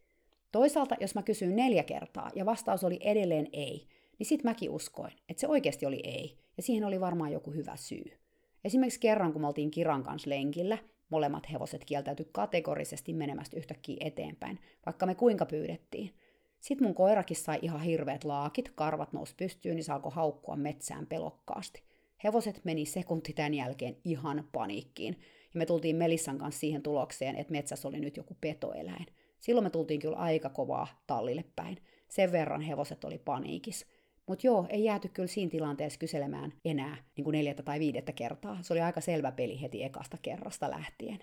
[0.51, 3.87] Toisaalta, jos mä kysyin neljä kertaa ja vastaus oli edelleen ei,
[4.19, 7.75] niin sit mäkin uskoin, että se oikeasti oli ei, ja siihen oli varmaan joku hyvä
[7.75, 8.24] syy.
[8.65, 10.77] Esimerkiksi kerran, kun me oltiin Kiran kanssa lenkillä,
[11.09, 16.13] molemmat hevoset kieltäytyi kategorisesti menemästä yhtäkkiä eteenpäin, vaikka me kuinka pyydettiin.
[16.59, 21.07] Sitten mun koirakin sai ihan hirveät laakit, karvat nousi pystyyn, niin se alkoi haukkua metsään
[21.07, 21.83] pelokkaasti.
[22.23, 25.13] Hevoset meni sekunti tämän jälkeen ihan paniikkiin,
[25.53, 29.05] ja me tultiin Melissan kanssa siihen tulokseen, että metsässä oli nyt joku petoeläin.
[29.39, 31.77] Silloin me tultiin kyllä aika kovaa tallille päin.
[32.07, 33.85] Sen verran hevoset oli paniikis.
[34.27, 38.57] Mutta joo, ei jääty kyllä siinä tilanteessa kyselemään enää niin kuin neljättä tai viidettä kertaa.
[38.61, 41.19] Se oli aika selvä peli heti ekasta kerrasta lähtien.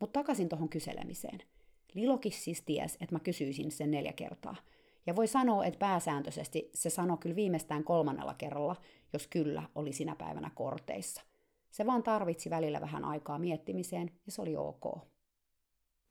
[0.00, 1.38] Mutta takaisin tuohon kyselemiseen.
[1.94, 4.56] Lilokis siis ties, että mä kysyisin sen neljä kertaa.
[5.06, 8.76] Ja voi sanoa, että pääsääntöisesti se sanoi kyllä viimeistään kolmannella kerralla,
[9.12, 11.22] jos kyllä oli sinä päivänä korteissa.
[11.70, 15.11] Se vaan tarvitsi välillä vähän aikaa miettimiseen, ja se oli ok.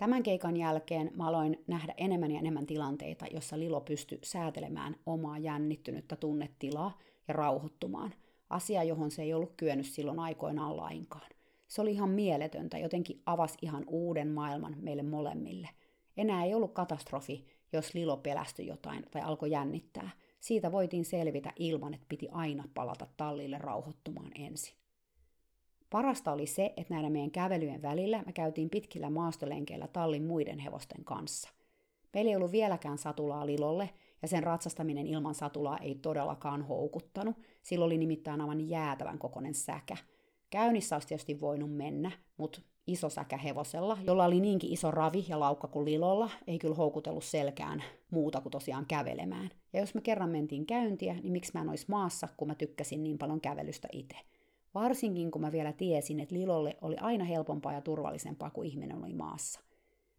[0.01, 5.37] Tämän keikan jälkeen mä aloin nähdä enemmän ja enemmän tilanteita, jossa Lilo pystyi säätelemään omaa
[5.37, 6.97] jännittynyttä tunnetilaa
[7.27, 8.13] ja rauhoittumaan.
[8.49, 11.29] Asia, johon se ei ollut kyennyt silloin aikoinaan lainkaan.
[11.67, 15.69] Se oli ihan mieletöntä, jotenkin avasi ihan uuden maailman meille molemmille.
[16.17, 20.09] Enää ei ollut katastrofi, jos Lilo pelästyi jotain tai alkoi jännittää.
[20.39, 24.80] Siitä voitiin selvitä ilman, että piti aina palata tallille rauhoittumaan ensin.
[25.91, 31.03] Parasta oli se, että näiden meidän kävelyjen välillä me käytiin pitkillä maastolenkeillä tallin muiden hevosten
[31.03, 31.49] kanssa.
[32.13, 33.89] Meillä ei ollut vieläkään satulaa Lilolle,
[34.21, 39.97] ja sen ratsastaminen ilman satulaa ei todellakaan houkuttanut, sillä oli nimittäin aivan jäätävän kokoinen säkä.
[40.49, 45.39] Käynnissä olisi tietysti voinut mennä, mutta iso säkä hevosella, jolla oli niinkin iso ravi ja
[45.39, 49.49] laukka kuin Lilolla, ei kyllä houkutellut selkään muuta kuin tosiaan kävelemään.
[49.73, 53.03] Ja jos me kerran mentiin käyntiä, niin miksi mä en olisi maassa, kun mä tykkäsin
[53.03, 54.17] niin paljon kävelystä itse.
[54.73, 59.13] Varsinkin kun mä vielä tiesin, että Lilolle oli aina helpompaa ja turvallisempaa kuin ihminen oli
[59.13, 59.59] maassa.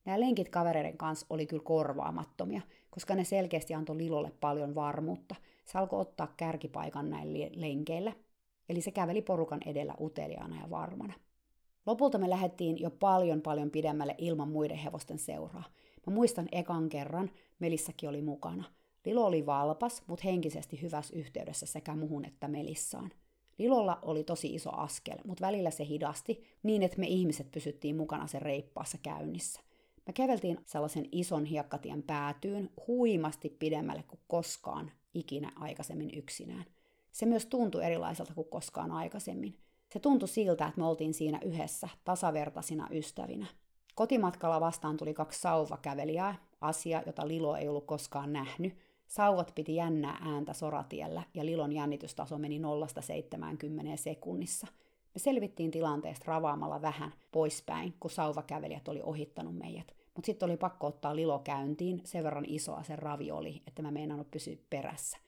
[0.05, 5.35] Nämä lenkit kavereiden kanssa oli kyllä korvaamattomia, koska ne selkeästi antoi Lilolle paljon varmuutta.
[5.65, 8.13] Se alkoi ottaa kärkipaikan näillä lenkeillä,
[8.69, 11.15] eli se käveli porukan edellä uteliaana ja varmana.
[11.87, 15.65] Lopulta me lähdettiin jo paljon paljon pidemmälle ilman muiden hevosten seuraa.
[16.07, 18.65] Mä muistan ekan kerran, Melissakin oli mukana.
[19.05, 23.11] Lilo oli valpas, mutta henkisesti hyvässä yhteydessä sekä muhun että Melissaan.
[23.59, 28.27] Lilolla oli tosi iso askel, mutta välillä se hidasti niin, että me ihmiset pysyttiin mukana
[28.27, 29.61] sen reippaassa käynnissä.
[30.07, 36.65] Me käveltiin sellaisen ison hiekkatien päätyyn huimasti pidemmälle kuin koskaan ikinä aikaisemmin yksinään.
[37.13, 39.59] Se myös tuntui erilaiselta kuin koskaan aikaisemmin.
[39.93, 43.47] Se tuntui siltä, että me oltiin siinä yhdessä, tasavertaisina ystävinä.
[43.95, 48.77] Kotimatkalla vastaan tuli kaksi sauvakävelijää, asia, jota Lilo ei ollut koskaan nähnyt,
[49.13, 52.63] Sauvat piti jännää ääntä soratiellä ja Lilon jännitystaso meni 0-70
[53.97, 54.67] sekunnissa.
[55.15, 59.95] Me selvittiin tilanteesta ravaamalla vähän poispäin, kun sauvakävelijät oli ohittanut meidät.
[60.15, 63.91] Mutta sitten oli pakko ottaa Lilo käyntiin, sen verran isoa se ravi oli, että mä
[63.91, 65.19] meinannut pysyä perässä.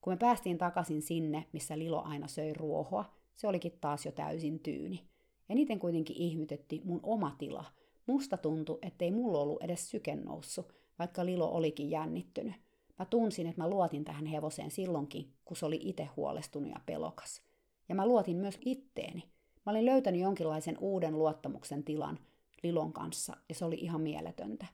[0.00, 3.04] Kun me päästiin takaisin sinne, missä Lilo aina söi ruohoa,
[3.36, 5.04] se olikin taas jo täysin tyyni.
[5.48, 7.64] Eniten kuitenkin ihmetytti mun oma tila.
[8.06, 12.54] Musta tuntui, ettei mulla ollut edes syke noussut, vaikka Lilo olikin jännittynyt.
[12.98, 17.42] Mä tunsin, että mä luotin tähän hevoseen silloinkin, kun se oli itse huolestunut ja pelokas.
[17.88, 19.22] Ja mä luotin myös itteeni.
[19.66, 22.18] Mä olin löytänyt jonkinlaisen uuden luottamuksen tilan
[22.62, 24.66] Lilon kanssa, ja se oli ihan mieletöntä.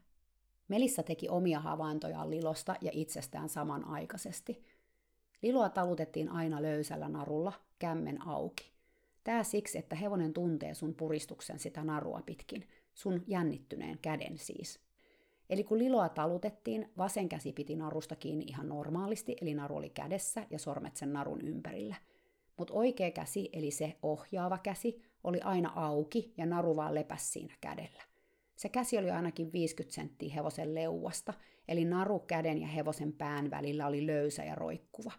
[0.69, 4.64] Melissa teki omia havaintojaan Lilosta ja itsestään samanaikaisesti.
[5.43, 8.73] Liloa talutettiin aina löysällä narulla, kämmen auki.
[9.25, 14.81] Tää siksi, että hevonen tuntee sun puristuksen sitä narua pitkin, sun jännittyneen käden siis.
[15.51, 20.47] Eli kun liloa talutettiin, vasen käsi piti narusta kiinni ihan normaalisti, eli naru oli kädessä
[20.51, 21.97] ja sormet sen narun ympärillä.
[22.57, 27.55] Mutta oikea käsi, eli se ohjaava käsi, oli aina auki ja naru vaan lepäs siinä
[27.61, 28.03] kädellä.
[28.57, 31.35] Se käsi oli ainakin 50 senttiä hevosen leuasta,
[31.69, 35.13] eli naru käden ja hevosen pään välillä oli löysä ja roikkuva.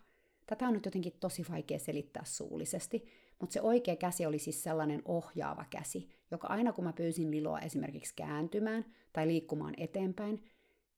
[0.46, 3.06] Tätä on nyt jotenkin tosi vaikea selittää suullisesti,
[3.40, 7.60] mutta se oikea käsi oli siis sellainen ohjaava käsi, joka aina kun mä pyysin Liloa
[7.60, 10.44] esimerkiksi kääntymään tai liikkumaan eteenpäin,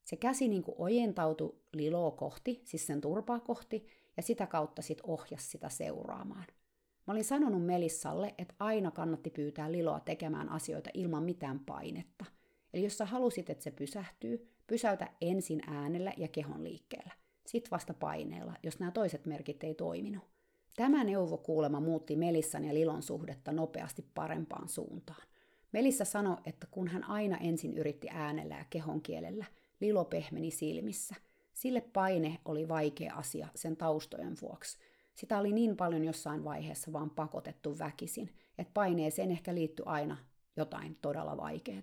[0.04, 3.88] se käsi niin kuin ojentautui Liloa kohti, siis sen turpaa kohti,
[4.18, 6.46] ja sitä kautta sit ohjasi sitä seuraamaan.
[7.08, 12.26] Mä olin sanonut Melissalle, että aina kannatti pyytää Liloa tekemään asioita ilman mitään painetta.
[12.74, 17.12] Eli jos sä halusit, että se pysähtyy, pysäytä ensin äänellä ja kehon liikkeellä.
[17.46, 20.31] Sitten vasta paineella, jos nämä toiset merkit ei toiminut.
[20.76, 25.22] Tämä neuvo kuulema muutti Melissan ja Lilon suhdetta nopeasti parempaan suuntaan.
[25.72, 29.46] Melissa sanoi, että kun hän aina ensin yritti äänellä ja kehon kielellä,
[29.80, 31.16] Lilo pehmeni silmissä.
[31.54, 34.78] Sille paine oli vaikea asia sen taustojen vuoksi.
[35.16, 40.18] Sitä oli niin paljon jossain vaiheessa vaan pakotettu väkisin, että paineeseen ehkä liittyi aina
[40.56, 41.82] jotain todella vaikeaa.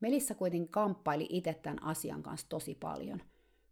[0.00, 3.22] Melissa kuitenkin kamppaili itse tämän asian kanssa tosi paljon,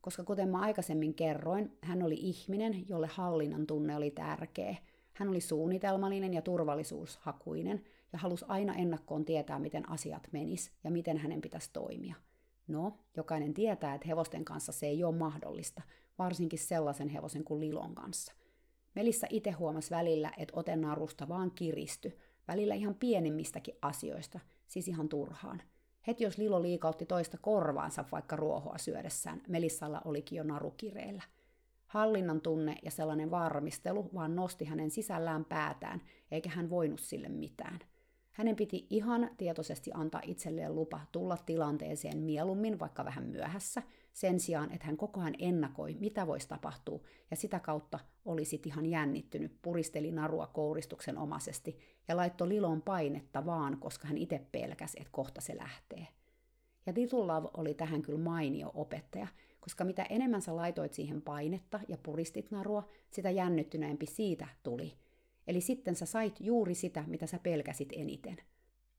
[0.01, 4.77] koska kuten mä aikaisemmin kerroin, hän oli ihminen, jolle hallinnan tunne oli tärkeä.
[5.13, 11.17] Hän oli suunnitelmallinen ja turvallisuushakuinen ja halusi aina ennakkoon tietää, miten asiat menis ja miten
[11.17, 12.15] hänen pitäisi toimia.
[12.69, 15.83] No, jokainen tietää, että hevosten kanssa se ei ole mahdollista,
[16.19, 18.33] varsinkin sellaisen hevosen kuin Lilon kanssa.
[18.95, 22.19] Melissa itse huomasi välillä, että ote narusta vaan kiristy,
[22.49, 25.63] välillä ihan pienimmistäkin asioista, siis ihan turhaan–
[26.09, 31.23] Heti jos Lilo liikautti toista korvaansa vaikka ruohoa syödessään, Melissalla olikin jo narukireellä.
[31.87, 37.79] Hallinnan tunne ja sellainen varmistelu vaan nosti hänen sisällään päätään, eikä hän voinut sille mitään.
[38.33, 43.83] Hänen piti ihan tietoisesti antaa itselleen lupa tulla tilanteeseen mieluummin, vaikka vähän myöhässä,
[44.19, 47.01] sen sijaan, että hän koko ajan ennakoi, mitä voisi tapahtua,
[47.31, 53.77] ja sitä kautta olisi ihan jännittynyt, puristeli narua kouristuksen omaisesti ja laittoi Lilon painetta vaan,
[53.81, 56.07] koska hän itse pelkäsi, että kohta se lähtee.
[56.87, 59.27] Ja Little Love oli tähän kyllä mainio opettaja,
[59.61, 64.93] koska mitä enemmän sä laitoit siihen painetta ja puristit narua, sitä jännittyneempi siitä tuli.
[65.47, 68.37] Eli sitten sä sait juuri sitä, mitä sä pelkäsit eniten.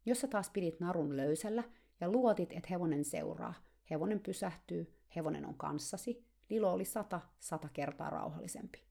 [0.06, 1.64] Jos sä taas pidit narun löysällä
[2.02, 3.54] ja luotit, että hevonen seuraa,
[3.90, 8.84] hevonen pysähtyy, hevonen on kanssasi, Lilo oli sata, sata kertaa rauhallisempi.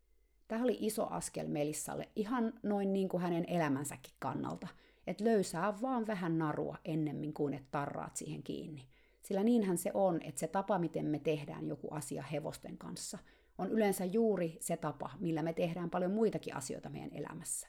[0.48, 4.68] Tämä oli iso askel Melissalle, ihan noin niin kuin hänen elämänsäkin kannalta,
[5.06, 8.88] että löysää vaan vähän narua ennemmin kuin että tarraat siihen kiinni.
[9.22, 13.18] Sillä niinhän se on, että se tapa, miten me tehdään joku asia hevosten kanssa,
[13.58, 17.68] on yleensä juuri se tapa, millä me tehdään paljon muitakin asioita meidän elämässä.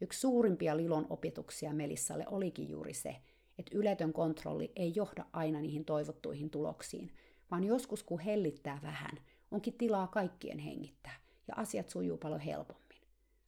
[0.00, 3.16] Yksi suurimpia Lilon opetuksia Melissalle olikin juuri se,
[3.58, 7.10] että yletön kontrolli ei johda aina niihin toivottuihin tuloksiin,
[7.50, 9.18] vaan joskus kun hellittää vähän,
[9.50, 11.14] onkin tilaa kaikkien hengittää,
[11.48, 13.02] ja asiat sujuu paljon helpommin.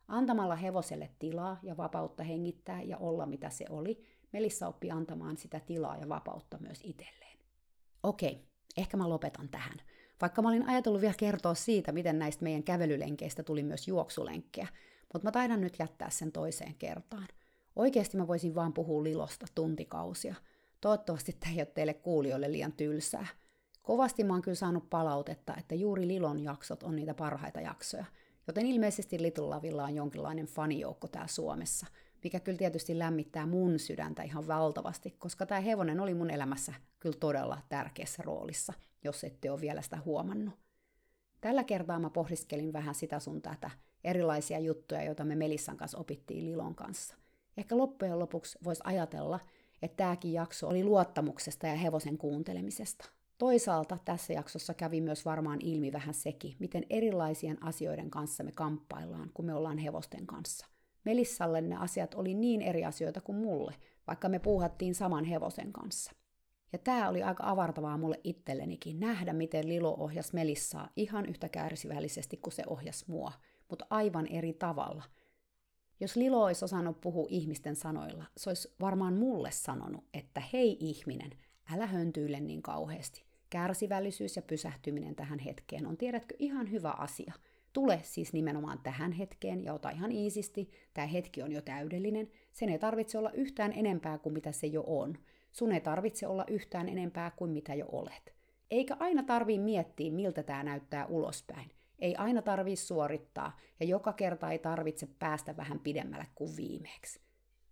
[0.08, 5.60] Antamalla hevoselle tilaa ja vapautta hengittää ja olla mitä se oli, Melissa oppi antamaan sitä
[5.60, 7.38] tilaa ja vapautta myös itselleen.
[8.02, 9.76] Okei, ehkä mä lopetan tähän.
[10.20, 14.68] Vaikka mä olin ajatellut vielä kertoa siitä, miten näistä meidän kävelylenkeistä tuli myös juoksulenkkejä,
[15.12, 17.28] mutta mä taidan nyt jättää sen toiseen kertaan.
[17.76, 20.34] Oikeasti mä voisin vaan puhua Lilosta tuntikausia.
[20.80, 23.26] Toivottavasti tämä ei ole teille kuulijoille liian tylsää.
[23.82, 28.04] Kovasti mä oon kyllä saanut palautetta, että juuri Lilon jaksot on niitä parhaita jaksoja,
[28.46, 31.86] joten ilmeisesti Little Lavilla on jonkinlainen fanijoukko täällä Suomessa,
[32.24, 37.16] mikä kyllä tietysti lämmittää mun sydäntä ihan valtavasti, koska tämä hevonen oli mun elämässä kyllä
[37.20, 38.72] todella tärkeässä roolissa,
[39.04, 40.54] jos ette ole vielä sitä huomannut.
[41.40, 43.70] Tällä kertaa mä pohdiskelin vähän sitä sun tätä,
[44.04, 47.16] erilaisia juttuja, joita me Melissan kanssa opittiin Lilon kanssa.
[47.56, 49.40] Ehkä loppujen lopuksi voisi ajatella,
[49.82, 53.21] että tämäkin jakso oli luottamuksesta ja hevosen kuuntelemisesta.
[53.42, 59.30] Toisaalta tässä jaksossa kävi myös varmaan ilmi vähän sekin, miten erilaisien asioiden kanssa me kamppaillaan,
[59.34, 60.66] kun me ollaan hevosten kanssa.
[61.04, 63.74] Melissalle ne asiat oli niin eri asioita kuin mulle,
[64.06, 66.12] vaikka me puuhattiin saman hevosen kanssa.
[66.72, 72.36] Ja tämä oli aika avartavaa mulle itsellenikin nähdä, miten Lilo ohjas Melissaa ihan yhtä kärsivällisesti
[72.36, 73.32] kuin se ohjas mua,
[73.68, 75.02] mutta aivan eri tavalla.
[76.00, 81.30] Jos Lilo olisi osannut puhua ihmisten sanoilla, se olisi varmaan mulle sanonut, että hei ihminen,
[81.74, 83.31] älä höntyile niin kauheasti.
[83.52, 87.32] Kärsivällisyys ja pysähtyminen tähän hetkeen on, tiedätkö, ihan hyvä asia.
[87.72, 90.70] Tule siis nimenomaan tähän hetkeen ja ota ihan iisisti.
[90.94, 92.30] Tämä hetki on jo täydellinen.
[92.52, 95.18] Sen ei tarvitse olla yhtään enempää kuin mitä se jo on.
[95.52, 98.34] Sun ei tarvitse olla yhtään enempää kuin mitä jo olet.
[98.70, 101.70] Eikä aina tarvii miettiä, miltä tämä näyttää ulospäin.
[101.98, 107.20] Ei aina tarvii suorittaa ja joka kerta ei tarvitse päästä vähän pidemmälle kuin viimeeksi.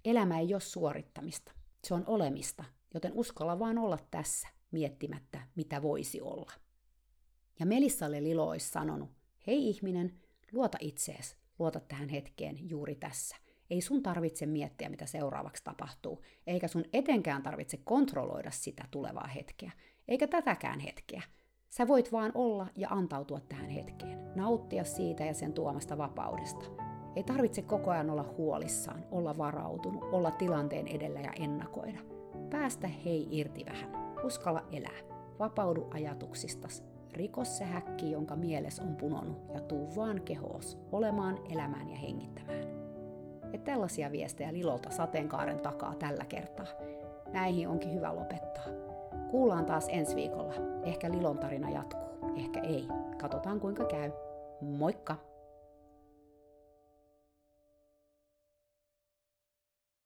[0.05, 1.53] Elämä ei ole suorittamista.
[1.85, 2.65] Se on olemista,
[2.95, 6.53] joten uskalla vaan olla tässä miettimättä, mitä voisi olla.
[7.61, 9.11] Ja Melissalle Lilo olisi sanonut,
[9.47, 10.13] hei ihminen,
[10.53, 13.37] luota itseesi, luota tähän hetkeen juuri tässä.
[13.71, 19.73] Ei sun tarvitse miettiä, mitä seuraavaksi tapahtuu, eikä sun etenkään tarvitse kontrolloida sitä tulevaa hetkeä,
[20.09, 21.23] eikä tätäkään hetkeä.
[21.69, 26.65] Sä voit vaan olla ja antautua tähän hetkeen, nauttia siitä ja sen tuomasta vapaudesta.
[27.17, 31.99] Ei tarvitse koko ajan olla huolissaan, olla varautunut, olla tilanteen edellä ja ennakoida.
[32.51, 34.00] Päästä hei irti vähän.
[34.25, 35.01] Uskalla elää.
[35.39, 36.85] Vapaudu ajatuksistas.
[37.13, 42.65] Rikos se häkki, jonka mieles on punonut, ja tuu vaan kehoos olemaan, elämään ja hengittämään.
[43.53, 46.67] Ja tällaisia viestejä Lilolta sateenkaaren takaa tällä kertaa.
[47.33, 48.65] Näihin onkin hyvä lopettaa.
[49.31, 50.55] Kuullaan taas ensi viikolla.
[50.83, 52.89] Ehkä Lilon tarina jatkuu, ehkä ei.
[53.21, 54.13] Katsotaan kuinka käy.
[54.61, 55.30] Moikka!